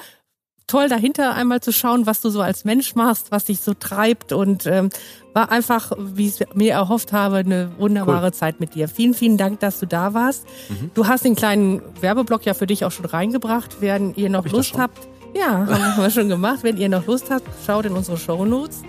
toll 0.69 0.87
dahinter 0.87 1.33
einmal 1.33 1.61
zu 1.61 1.73
schauen, 1.73 2.05
was 2.05 2.21
du 2.21 2.29
so 2.29 2.41
als 2.41 2.63
Mensch 2.63 2.95
machst, 2.95 3.31
was 3.31 3.45
dich 3.45 3.59
so 3.59 3.73
treibt 3.73 4.31
und 4.31 4.65
ähm, 4.65 4.89
war 5.33 5.51
einfach, 5.51 5.91
wie 5.97 6.27
ich 6.27 6.39
es 6.39 6.47
mir 6.53 6.73
erhofft 6.73 7.11
habe, 7.11 7.37
eine 7.37 7.71
wunderbare 7.77 8.27
Cool. 8.27 8.33
Zeit 8.33 8.59
mit 8.59 8.75
dir. 8.75 8.87
Vielen, 8.87 9.13
vielen 9.13 9.37
Dank, 9.37 9.59
dass 9.59 9.79
du 9.79 9.87
da 9.87 10.13
warst. 10.13 10.45
Mhm. 10.69 10.91
Du 10.93 11.07
hast 11.07 11.25
den 11.25 11.35
kleinen 11.35 11.81
Werbeblock 12.01 12.45
ja 12.45 12.53
für 12.53 12.67
dich 12.67 12.85
auch 12.85 12.91
schon 12.91 13.05
reingebracht. 13.05 13.77
Wenn 13.81 14.13
ihr 14.15 14.29
noch 14.29 14.45
Hab 14.45 14.51
Lust 14.51 14.77
habt, 14.77 15.07
ja, 15.33 15.67
haben 15.67 16.01
wir 16.01 16.09
schon 16.11 16.29
gemacht. 16.29 16.59
Wenn 16.61 16.77
ihr 16.77 16.89
noch 16.89 17.05
Lust 17.07 17.29
habt, 17.31 17.47
schaut 17.65 17.85
in 17.85 17.93
unsere 17.93 18.17
Shownotes. 18.17 18.83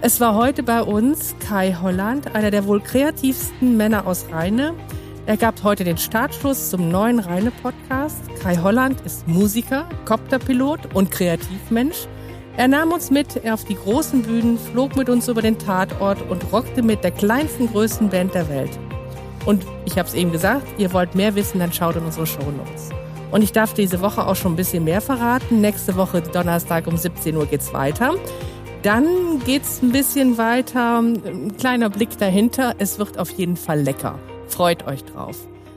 Es 0.00 0.20
war 0.20 0.34
heute 0.34 0.62
bei 0.62 0.82
uns 0.82 1.34
Kai 1.38 1.76
Holland, 1.80 2.34
einer 2.34 2.50
der 2.50 2.66
wohl 2.66 2.80
kreativsten 2.80 3.76
Männer 3.76 4.06
aus 4.06 4.26
Rheine. 4.30 4.74
Er 5.26 5.38
gab 5.38 5.62
heute 5.62 5.84
den 5.84 5.96
Startschuss 5.96 6.68
zum 6.68 6.90
neuen 6.90 7.18
Rheine-Podcast. 7.18 8.20
Kai 8.42 8.58
Holland 8.58 9.00
ist 9.06 9.26
Musiker, 9.26 9.88
Copterpilot 10.04 10.94
und 10.94 11.10
Kreativmensch. 11.10 12.06
Er 12.58 12.68
nahm 12.68 12.92
uns 12.92 13.10
mit 13.10 13.40
auf 13.50 13.64
die 13.64 13.74
großen 13.74 14.20
Bühnen, 14.20 14.58
flog 14.58 14.96
mit 14.96 15.08
uns 15.08 15.26
über 15.28 15.40
den 15.40 15.58
Tatort 15.58 16.20
und 16.28 16.52
rockte 16.52 16.82
mit 16.82 17.02
der 17.02 17.10
kleinsten, 17.10 17.68
größten 17.68 18.10
Band 18.10 18.34
der 18.34 18.50
Welt. 18.50 18.78
Und 19.46 19.64
ich 19.86 19.96
habe 19.96 20.06
es 20.06 20.14
eben 20.14 20.30
gesagt, 20.30 20.66
ihr 20.76 20.92
wollt 20.92 21.14
mehr 21.14 21.34
wissen, 21.34 21.58
dann 21.58 21.72
schaut 21.72 21.96
in 21.96 22.04
unsere 22.04 22.26
Shownotes. 22.26 22.90
Und 23.30 23.40
ich 23.40 23.52
darf 23.52 23.72
diese 23.72 24.02
Woche 24.02 24.26
auch 24.26 24.36
schon 24.36 24.52
ein 24.52 24.56
bisschen 24.56 24.84
mehr 24.84 25.00
verraten. 25.00 25.62
Nächste 25.62 25.96
Woche 25.96 26.20
Donnerstag 26.20 26.86
um 26.86 26.98
17 26.98 27.34
Uhr 27.34 27.46
geht's 27.46 27.72
weiter. 27.72 28.14
Dann 28.82 29.42
geht's 29.46 29.80
ein 29.82 29.90
bisschen 29.90 30.36
weiter. 30.36 30.98
Ein 30.98 31.56
kleiner 31.56 31.88
Blick 31.88 32.18
dahinter. 32.18 32.74
Es 32.76 32.98
wird 32.98 33.18
auf 33.18 33.30
jeden 33.30 33.56
Fall 33.56 33.80
lecker. 33.80 34.18
Freut 34.48 34.86
euch 34.86 35.04
drauf. 35.04 35.36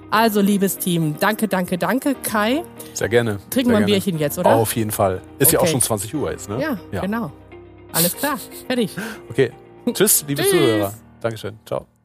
Also, 0.09 0.39
liebes 0.39 0.77
Team, 0.77 1.15
danke, 1.19 1.47
danke, 1.47 1.77
danke. 1.77 2.15
Kai, 2.23 2.63
Sehr 2.93 3.09
gerne. 3.09 3.39
trinken 3.49 3.71
wir 3.71 3.77
ein. 3.79 3.85
Bierchen 3.85 4.17
jetzt, 4.19 4.37
oder? 4.39 4.55
Auf 4.55 4.75
jeden 4.75 4.91
Fall. 4.91 5.21
Ist 5.37 5.51
ja 5.51 5.59
auch 5.59 5.63
Okay. 5.63 5.71
schon 5.71 5.81
20 5.81 6.15
Uhr 6.15 6.31
jetzt, 6.31 6.47
ne? 6.49 6.61
Ja, 6.91 7.01
genau. 7.01 7.31
Alles 7.91 8.15
klar. 8.15 8.37
Fertig. 8.67 8.95
Okay. 9.29 9.51
Tschüss, 9.93 10.23
liebe 10.27 10.41
Tschüss. 10.41 10.51
Zuhörer. 10.51 10.93
Dankeschön. 11.21 11.59
Ciao. 11.65 11.96